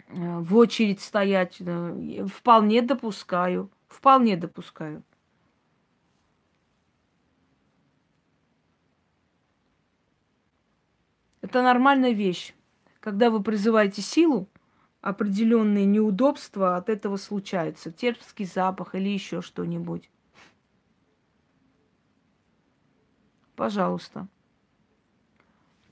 [0.08, 1.62] э, в очередь стоять.
[2.34, 3.70] Вполне допускаю.
[3.88, 5.04] Вполне допускаю.
[11.42, 12.54] Это нормальная вещь.
[13.00, 14.50] Когда вы призываете силу,
[15.02, 17.92] определенные неудобства от этого случаются.
[17.92, 20.10] Терпский запах или еще что-нибудь.
[23.56, 24.28] Пожалуйста.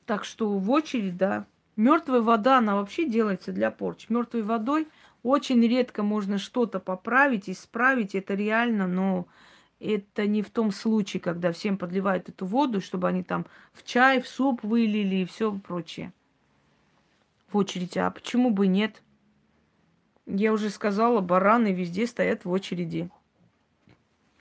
[0.05, 1.45] Так что в очередь, да.
[1.75, 4.09] Мертвая вода, она вообще делается для порч.
[4.09, 4.87] Мертвой водой
[5.21, 8.15] очень редко можно что-то поправить, исправить.
[8.15, 9.27] Это реально, но
[9.79, 14.21] это не в том случае, когда всем подливают эту воду, чтобы они там в чай,
[14.21, 16.13] в суп вылили и все прочее
[17.47, 17.99] в очереди.
[17.99, 19.01] А почему бы нет?
[20.25, 23.09] Я уже сказала, бараны везде стоят в очереди.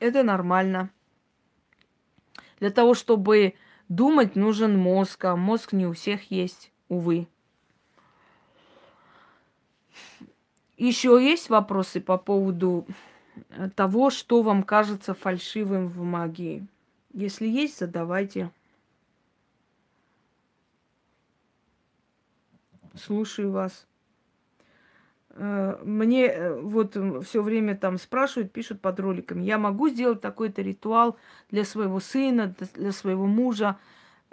[0.01, 0.91] Это нормально.
[2.59, 3.55] Для того, чтобы
[3.89, 7.29] думать, нужен мозг, а мозг не у всех есть, увы.
[10.77, 12.87] Еще есть вопросы по поводу
[13.75, 16.67] того, что вам кажется фальшивым в магии?
[17.13, 18.51] Если есть, задавайте.
[22.97, 23.87] Слушаю вас.
[25.31, 30.63] Э, мне э, вот все время там спрашивают, пишут под роликами, я могу сделать такой-то
[30.63, 31.17] ритуал
[31.51, 33.77] для своего сына, для своего мужа.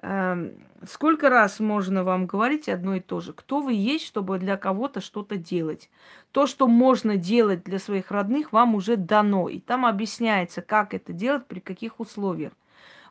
[0.01, 0.51] Эм,
[0.85, 3.33] сколько раз можно вам говорить одно и то же?
[3.33, 5.89] Кто вы есть, чтобы для кого-то что-то делать?
[6.31, 9.47] То, что можно делать для своих родных, вам уже дано.
[9.47, 12.51] И там объясняется, как это делать, при каких условиях.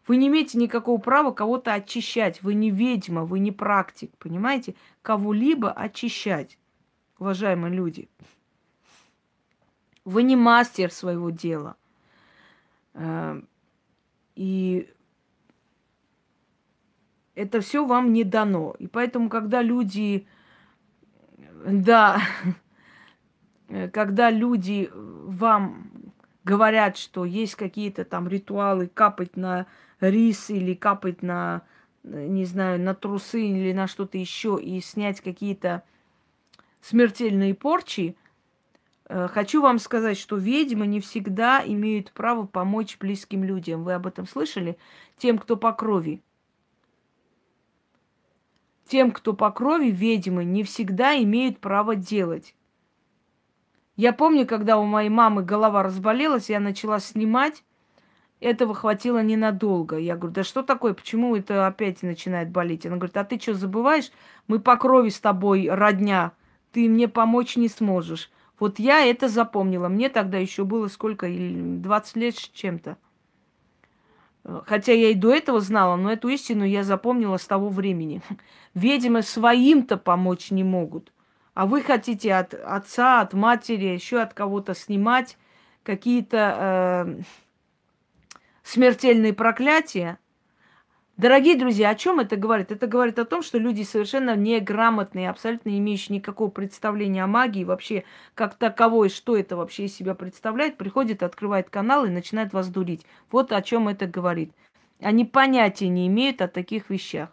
[0.07, 2.43] Вы не имеете никакого права кого-то очищать.
[2.43, 4.75] Вы не ведьма, вы не практик, понимаете?
[5.03, 6.59] Кого-либо очищать,
[7.19, 8.09] уважаемые люди.
[10.05, 11.77] Вы не мастер своего дела.
[12.95, 13.41] Э,
[14.35, 14.91] и
[17.35, 18.75] это все вам не дано.
[18.79, 20.27] И поэтому, когда люди
[21.65, 22.21] Да,
[23.93, 25.93] когда люди вам
[26.45, 29.67] говорят, что есть какие-то там ритуалы, капать на
[30.11, 31.63] рис или капать на,
[32.03, 35.83] не знаю, на трусы или на что-то еще и снять какие-то
[36.81, 38.17] смертельные порчи,
[39.07, 43.85] э, хочу вам сказать, что ведьмы не всегда имеют право помочь близким людям.
[43.85, 44.77] Вы об этом слышали?
[45.17, 46.23] Тем, кто по крови.
[48.87, 52.55] Тем, кто по крови, ведьмы не всегда имеют право делать.
[53.97, 57.63] Я помню, когда у моей мамы голова разболелась, я начала снимать.
[58.43, 59.97] Этого хватило ненадолго.
[59.97, 62.85] Я говорю, да что такое, почему это опять начинает болеть?
[62.85, 64.11] Она говорит, а ты что, забываешь?
[64.49, 66.33] Мы по крови с тобой родня.
[66.73, 68.33] Ты мне помочь не сможешь.
[68.59, 69.87] Вот я это запомнила.
[69.89, 71.29] Мне тогда еще было сколько?
[71.29, 72.97] 20 лет с чем-то.
[74.67, 78.23] Хотя я и до этого знала, но эту истину я запомнила с того времени.
[78.75, 81.13] Ведьмы своим-то помочь не могут.
[81.55, 85.39] А вы хотите от отца, от матери, еще от кого-то снимать
[85.85, 87.23] какие-то э,
[88.63, 90.19] смертельные проклятия.
[91.19, 92.73] Дорогие друзья, о чем это говорит?
[92.73, 97.65] Это говорит о том, что люди совершенно неграмотные, абсолютно не имеющие никакого представления о магии,
[97.65, 98.05] вообще
[98.35, 103.05] как таковой, что это вообще из себя представляет, приходит, открывает канал и начинает вас дурить.
[103.31, 104.53] Вот о чем это говорит.
[105.01, 107.29] Они понятия не имеют о таких вещах.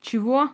[0.00, 0.50] Чего?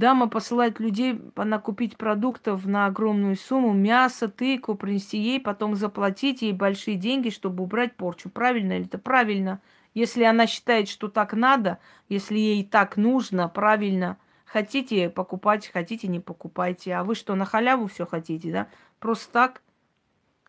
[0.00, 6.54] Дама посылает людей накупить продуктов на огромную сумму, мясо, тыкву, принести ей, потом заплатить ей
[6.54, 8.30] большие деньги, чтобы убрать порчу.
[8.30, 8.96] Правильно ли это?
[8.96, 9.60] Правильно.
[9.92, 14.16] Если она считает, что так надо, если ей так нужно, правильно.
[14.46, 16.94] Хотите покупать, хотите не покупайте.
[16.94, 18.68] А вы что, на халяву все хотите, да?
[19.00, 19.62] Просто так?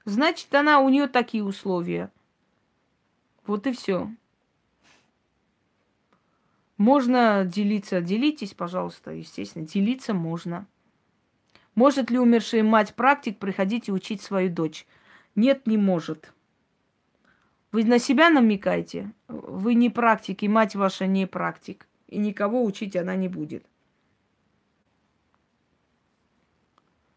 [0.05, 2.09] Значит, она у нее такие условия.
[3.45, 4.09] Вот и все.
[6.81, 8.01] Можно делиться.
[8.01, 9.67] Делитесь, пожалуйста, естественно.
[9.67, 10.65] Делиться можно.
[11.75, 14.87] Может ли умершая мать практик приходить и учить свою дочь?
[15.35, 16.33] Нет, не может.
[17.71, 19.11] Вы на себя намекаете?
[19.27, 21.87] Вы не практик, и мать ваша не практик.
[22.07, 23.63] И никого учить она не будет.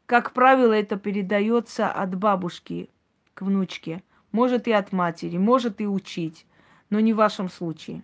[0.05, 2.91] Как правило, это передается от бабушки
[3.33, 4.03] к внучке.
[4.31, 6.45] Может и от матери, может и учить,
[6.91, 8.03] но не в вашем случае.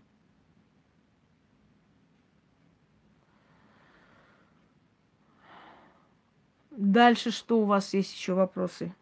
[6.81, 8.95] Дальше что у вас есть еще вопросы?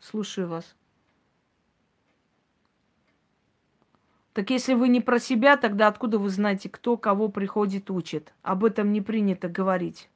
[0.00, 0.74] Слушаю вас.
[4.32, 8.34] Так если вы не про себя, тогда откуда вы знаете, кто кого приходит учит?
[8.42, 10.10] Об этом не принято говорить.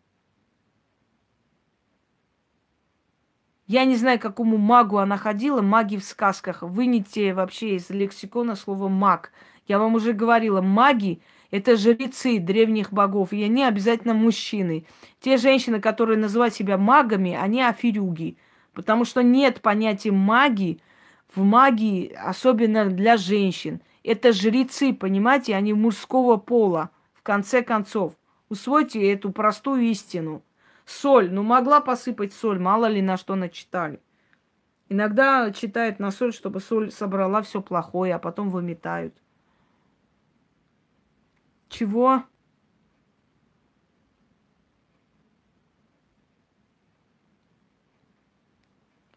[3.69, 6.63] Я не знаю, какому магу она ходила, маги в сказках.
[6.63, 9.31] Вынете вообще из лексикона слово маг.
[9.69, 11.23] Я вам уже говорила, маги
[11.55, 14.87] это жрецы древних богов, и они обязательно мужчины.
[15.21, 18.39] Те женщины, которые называют себя магами, они аферюги.
[18.73, 20.81] Потому что нет понятия магии
[21.33, 23.81] в магии, особенно для женщин.
[24.03, 28.15] Это жрецы, понимаете, они мужского пола, в конце концов.
[28.49, 30.43] Усвойте эту простую истину.
[30.87, 31.31] Соль.
[31.31, 34.01] Ну, могла посыпать соль, мало ли на что начитали.
[34.89, 39.15] Иногда читают на соль, чтобы соль собрала все плохое, а потом выметают.
[41.69, 42.25] Чего?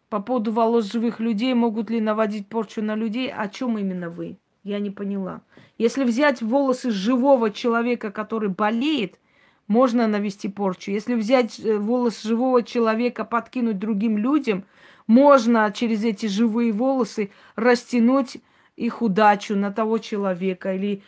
[0.10, 3.32] По поводу волос живых людей, могут ли наводить порчу на людей?
[3.32, 4.38] О чем именно вы?
[4.64, 5.42] Я не поняла.
[5.78, 9.20] Если взять волосы живого человека, который болеет,
[9.68, 10.92] можно навести порчу.
[10.92, 14.66] Если взять э, волос живого человека, подкинуть другим людям,
[15.06, 18.38] можно через эти живые волосы растянуть
[18.76, 21.04] их удачу на того человека или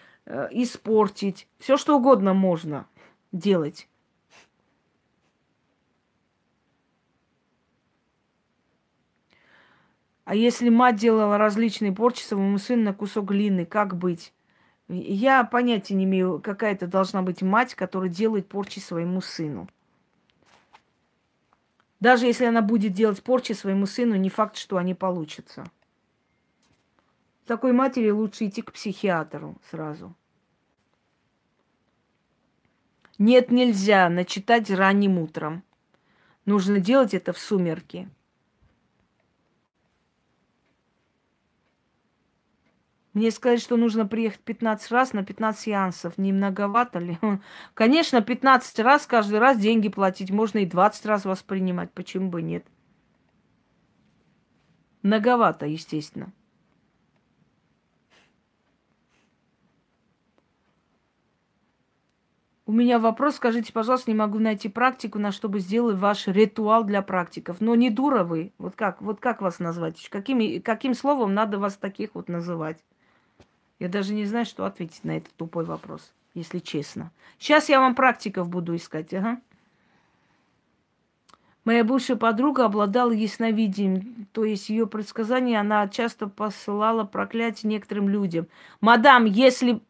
[0.52, 1.48] испортить.
[1.58, 2.88] Все что угодно можно
[3.32, 3.88] делать.
[10.26, 14.32] А если мать делала различные порчи своему сыну на кусок глины, как быть?
[14.88, 19.68] Я понятия не имею, какая это должна быть мать, которая делает порчи своему сыну.
[22.00, 25.64] Даже если она будет делать порчи своему сыну, не факт, что они получатся.
[27.50, 30.16] Такой матери лучше идти к психиатру сразу.
[33.18, 35.64] Нет, нельзя начитать ранним утром.
[36.45, 38.08] Нужно делать это в сумерки.
[43.14, 46.20] Мне сказать, что нужно приехать 15 раз на 15 сеансов.
[46.20, 47.18] Не многовато ли?
[47.74, 50.30] Конечно, 15 раз каждый раз деньги платить.
[50.30, 51.91] Можно и 20 раз воспринимать.
[51.93, 52.68] Почему бы нет?
[55.02, 56.32] Многовато, естественно.
[62.70, 67.01] У меня вопрос, скажите, пожалуйста, не могу найти практику, на чтобы сделать ваш ритуал для
[67.01, 67.61] практиков.
[67.61, 68.53] Но не дура вы.
[68.59, 70.07] Вот как, вот как вас назвать?
[70.07, 72.78] Какими, каким словом надо вас таких вот называть?
[73.80, 77.09] Я даже не знаю, что ответить на этот тупой вопрос, если честно.
[77.39, 79.41] Сейчас я вам практиков буду искать, ага.
[81.65, 88.47] Моя бывшая подруга обладала ясновидением, то есть ее предсказания она часто посылала проклятие некоторым людям.
[88.80, 89.82] Мадам, если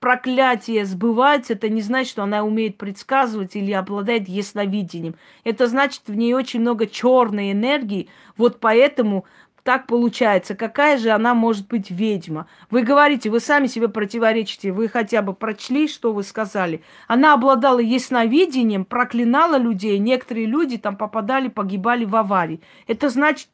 [0.00, 5.16] проклятие сбывается, это не значит, что она умеет предсказывать или обладает ясновидением.
[5.44, 9.24] Это значит, в ней очень много черной энергии, вот поэтому
[9.68, 10.54] так получается.
[10.54, 12.46] Какая же она может быть ведьма?
[12.70, 16.82] Вы говорите, вы сами себе противоречите, вы хотя бы прочли, что вы сказали.
[17.06, 22.62] Она обладала ясновидением, проклинала людей, некоторые люди там попадали, погибали в аварии.
[22.86, 23.48] Это значит,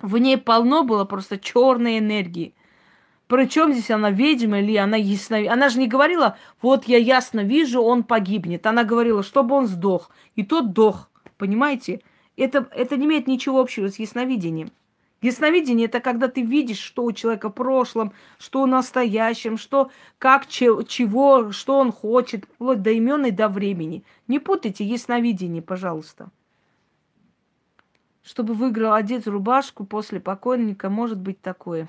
[0.00, 2.54] в ней полно было просто черной энергии.
[3.26, 5.38] Причем здесь она ведьма или она ясно...
[5.50, 8.66] Она же не говорила, вот я ясно вижу, он погибнет.
[8.66, 10.10] Она говорила, чтобы он сдох.
[10.34, 11.10] И тот дох.
[11.38, 12.00] Понимаете?
[12.36, 14.70] Это, это не имеет ничего общего с ясновидением.
[15.22, 20.46] Ясновидение– это когда ты видишь, что у человека в прошлом, что в настоящем, что, как,
[20.46, 24.04] че, чего, что он хочет, вплоть до имен и до времени.
[24.28, 26.28] Не путайте ясновидение, пожалуйста.
[28.22, 31.88] Чтобы выиграл одеть рубашку после покойника, может быть такое.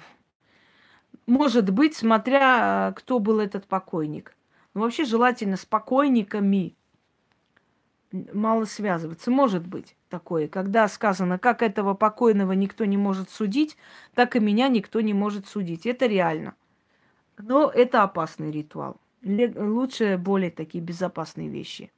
[1.27, 4.35] Может быть, смотря кто был этот покойник.
[4.73, 6.75] Но вообще желательно с покойниками
[8.33, 9.31] мало связываться.
[9.31, 13.77] Может быть такое, когда сказано, как этого покойного никто не может судить,
[14.13, 15.85] так и меня никто не может судить.
[15.85, 16.55] Это реально.
[17.37, 18.97] Но это опасный ритуал.
[19.23, 21.91] Лучше более такие безопасные вещи.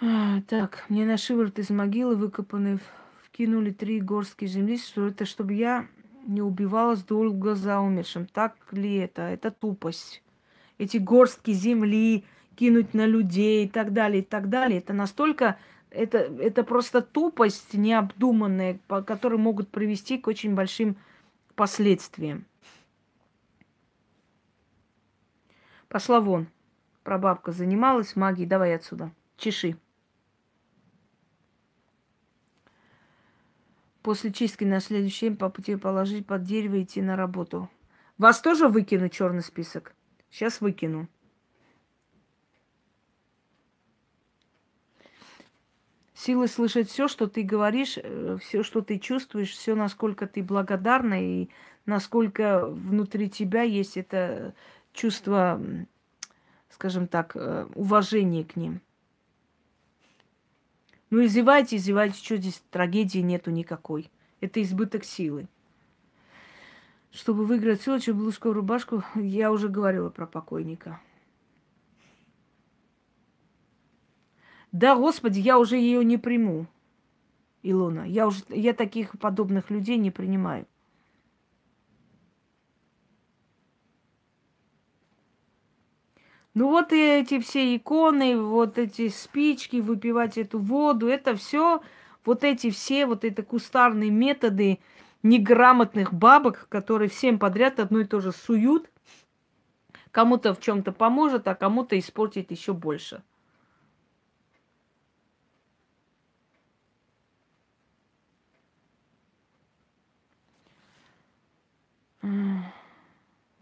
[0.00, 2.78] Так, мне на шиворот из могилы выкопаны,
[3.24, 5.86] вкинули три горстки земли, что это чтобы я
[6.26, 8.26] не убивалась долго за умершим.
[8.26, 9.22] Так ли это?
[9.22, 10.22] Это тупость.
[10.78, 12.24] Эти горстки земли
[12.56, 14.80] кинуть на людей и так далее, и так далее.
[14.80, 15.58] Это настолько,
[15.90, 20.96] это, это просто тупость необдуманная, по которой могут привести к очень большим
[21.54, 22.44] последствиям.
[25.88, 26.48] Пошла вон.
[27.04, 28.48] Прабабка занималась магией.
[28.48, 29.12] Давай отсюда.
[29.36, 29.76] Чеши.
[34.06, 37.68] После чистки на следующий день по пути положить под дерево и идти на работу.
[38.18, 39.96] Вас тоже выкину черный список?
[40.30, 41.08] Сейчас выкину.
[46.14, 51.20] Силы слышать все, что ты говоришь, э, все, что ты чувствуешь, все, насколько ты благодарна
[51.20, 51.48] и
[51.84, 54.54] насколько внутри тебя есть это
[54.92, 55.60] чувство,
[56.68, 58.80] скажем так, э, уважения к ним.
[61.10, 64.10] Ну, изевайте, изевайте, что здесь трагедии нету никакой.
[64.40, 65.48] Это избыток силы.
[67.12, 71.00] Чтобы выиграть селочью, блузку, рубашку, я уже говорила про покойника.
[74.72, 76.66] Да, Господи, я уже ее не приму,
[77.62, 78.06] Илона.
[78.06, 80.66] Я уже, я таких подобных людей не принимаю.
[86.56, 91.82] Ну вот эти все иконы, вот эти спички, выпивать эту воду, это все,
[92.24, 94.78] вот эти все, вот это кустарные методы
[95.22, 98.88] неграмотных бабок, которые всем подряд одно и то же суют,
[100.12, 103.22] кому-то в чем-то поможет, а кому-то испортит еще больше.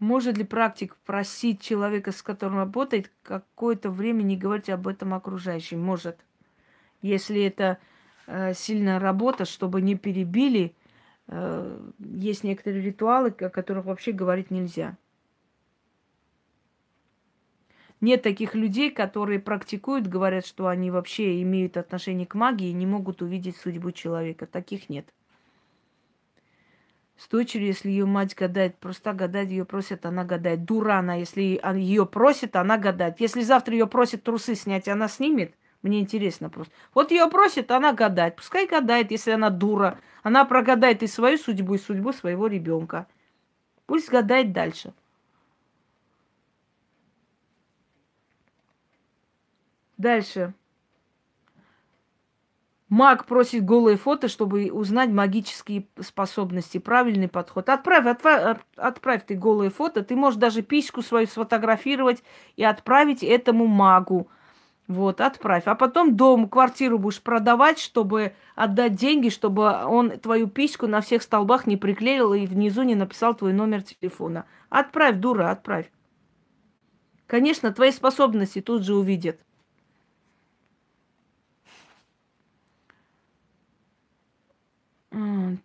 [0.05, 5.81] Может ли практик просить человека, с которым работает, какое-то время не говорить об этом окружающим?
[5.81, 6.23] Может.
[7.01, 7.79] Если это
[8.27, 10.75] э, сильная работа, чтобы не перебили,
[11.27, 14.95] э, есть некоторые ритуалы, о которых вообще говорить нельзя.
[17.99, 22.85] Нет таких людей, которые практикуют, говорят, что они вообще имеют отношение к магии и не
[22.85, 24.45] могут увидеть судьбу человека.
[24.45, 25.11] Таких нет.
[27.17, 30.65] С дочерью, если ее мать гадает, просто гадать ее просят, она гадает.
[30.65, 33.21] Дура она, если ее просит, она гадает.
[33.21, 35.55] Если завтра ее просит трусы снять, она снимет.
[35.81, 36.73] Мне интересно просто.
[36.93, 38.35] Вот ее просит, она гадает.
[38.35, 39.99] Пускай гадает, если она дура.
[40.23, 43.07] Она прогадает и свою судьбу, и судьбу своего ребенка.
[43.85, 44.93] Пусть гадает дальше.
[49.97, 50.53] Дальше.
[52.95, 57.67] Маг просит голые фото, чтобы узнать магические способности, правильный подход.
[57.67, 60.01] Отправь, отправь, отправь ты голые фото.
[60.01, 62.23] Ты можешь даже письку свою сфотографировать
[62.55, 64.29] и отправить этому магу.
[64.87, 65.63] Вот, отправь.
[65.65, 71.21] А потом дом, квартиру будешь продавать, чтобы отдать деньги, чтобы он твою письку на всех
[71.21, 74.45] столбах не приклеил и внизу не написал твой номер телефона.
[74.69, 75.91] Отправь, дура, отправь.
[77.27, 79.44] Конечно, твои способности тут же увидят.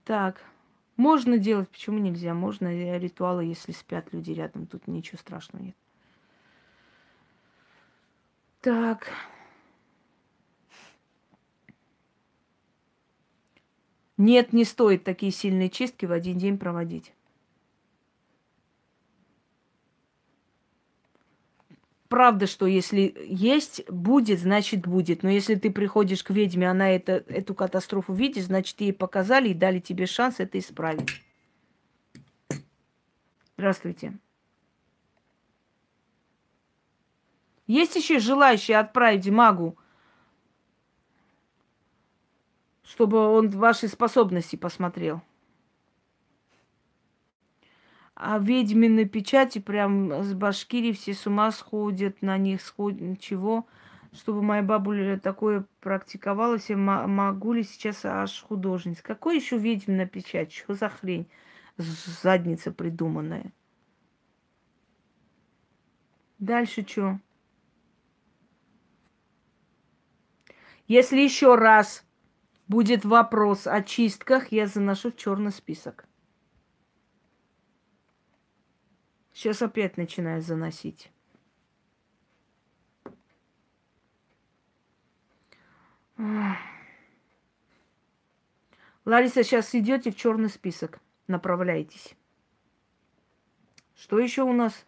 [0.04, 0.44] Так.
[0.96, 2.34] Можно делать, почему нельзя?
[2.34, 4.66] Можно ритуалы, если спят люди рядом.
[4.66, 5.76] Тут ничего страшного нет.
[8.60, 9.08] Так.
[14.18, 17.14] Нет, не стоит такие сильные чистки в один день проводить.
[22.10, 25.22] Правда, что если есть, будет, значит будет.
[25.22, 29.54] Но если ты приходишь к ведьме, она это, эту катастрофу видит, значит, ей показали и
[29.54, 31.22] дали тебе шанс это исправить.
[33.56, 34.18] Здравствуйте.
[37.68, 39.78] Есть еще желающие отправить магу,
[42.82, 45.22] чтобы он ваши способности посмотрел.
[48.22, 53.18] А ведьмины печати прям с Башкирии все с ума сходят, на них сходят.
[53.18, 53.66] Чего?
[54.12, 59.02] Чтобы моя бабуля такое практиковалась, я могу ли сейчас аж художница?
[59.02, 60.52] Какой еще ведьмина печать?
[60.52, 61.30] Что за хрень?
[61.78, 63.54] Задница придуманная.
[66.38, 67.18] Дальше что?
[70.88, 72.04] Если еще раз
[72.68, 76.09] будет вопрос о чистках, я заношу в черный список.
[79.40, 81.10] Сейчас опять начинаю заносить.
[89.06, 91.00] Лариса, сейчас идете в черный список.
[91.26, 92.14] Направляйтесь.
[93.96, 94.84] Что еще у нас?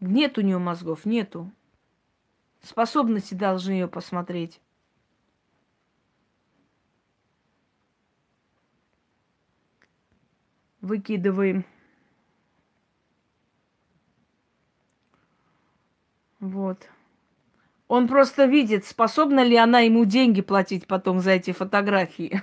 [0.00, 1.52] Нет у нее мозгов, нету.
[2.62, 4.60] Способности должны ее посмотреть.
[10.86, 11.64] Выкидываем.
[16.38, 16.88] Вот.
[17.88, 22.40] Он просто видит, способна ли она ему деньги платить потом за эти фотографии.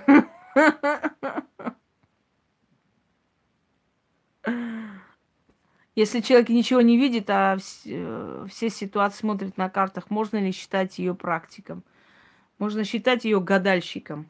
[5.94, 7.56] Если человек ничего не видит, а
[7.86, 11.82] э, все ситуации смотрит на картах, можно ли считать ее практиком?
[12.58, 14.28] Можно считать ее гадальщиком.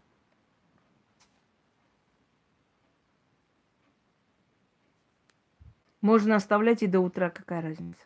[6.05, 8.05] Можно оставлять и до утра, какая разница.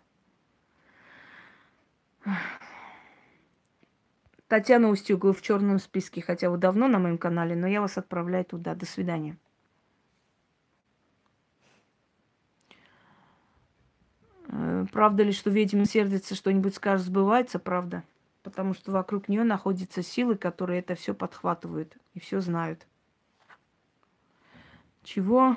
[4.46, 8.44] Татьяна Устюгова в черном списке, хотя вы давно на моем канале, но я вас отправляю
[8.44, 8.76] туда.
[8.76, 9.36] До свидания.
[14.46, 17.58] Э, правда ли, что ведьма сердится, что-нибудь скажет, сбывается?
[17.58, 18.04] Правда.
[18.44, 22.86] Потому что вокруг нее находятся силы, которые это все подхватывают и все знают.
[25.02, 25.56] Чего?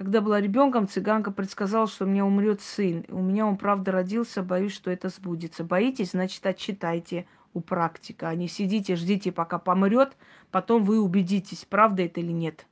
[0.00, 3.04] Когда была ребенком, цыганка предсказала, что у меня умрет сын.
[3.10, 5.62] У меня он правда родился, боюсь, что это сбудется.
[5.62, 10.16] Боитесь, значит, отчитайте у практика, а не сидите, ждите, пока помрет,
[10.50, 12.64] потом вы убедитесь, правда это или нет.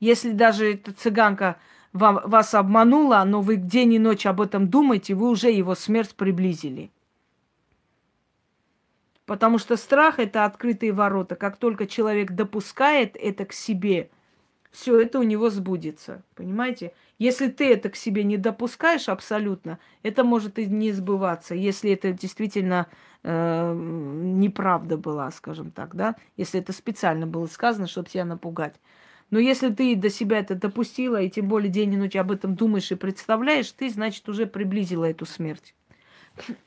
[0.00, 1.58] Если даже эта цыганка
[1.92, 6.14] вам, вас обманула, но вы день и ночь об этом думаете, вы уже его смерть
[6.14, 6.90] приблизили.
[9.26, 11.36] Потому что страх– это открытые ворота.
[11.36, 14.08] Как только человек допускает это к себе,
[14.72, 16.22] все это у него сбудется.
[16.34, 16.92] Понимаете?
[17.18, 22.12] Если ты это к себе не допускаешь абсолютно, это может и не сбываться, если это
[22.12, 22.88] действительно
[23.22, 28.74] э, неправда была, скажем так, да, если это специально было сказано, чтобы тебя напугать.
[29.30, 32.54] Но если ты до себя это допустила, и тем более день и ночь об этом
[32.54, 35.74] думаешь и представляешь, ты, значит, уже приблизила эту смерть.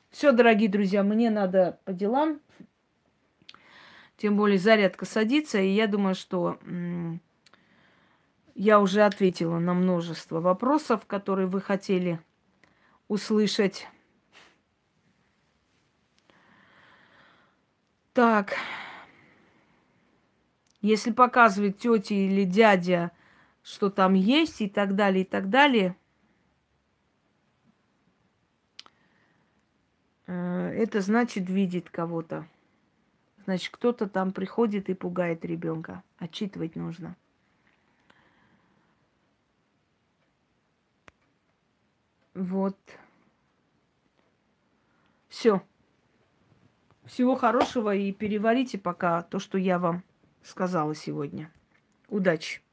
[0.10, 2.40] Все, дорогие друзья, мне надо по делам.
[4.18, 6.58] Тем более зарядка садится, и я думаю, что
[8.56, 12.20] я уже ответила на множество вопросов, которые вы хотели
[13.10, 13.88] услышать.
[18.14, 18.56] Так.
[20.82, 23.12] Если показывает тетя или дядя,
[23.62, 25.98] что там есть и так далее, и так далее,
[30.28, 32.48] э, это значит видит кого-то.
[33.44, 36.04] Значит, кто-то там приходит и пугает ребенка.
[36.18, 37.18] Отчитывать нужно.
[42.36, 42.78] Вот.
[45.30, 45.62] Все.
[47.06, 50.04] Всего хорошего и переварите пока то, что я вам
[50.44, 51.52] сказала сегодня.
[52.10, 52.65] Удачи!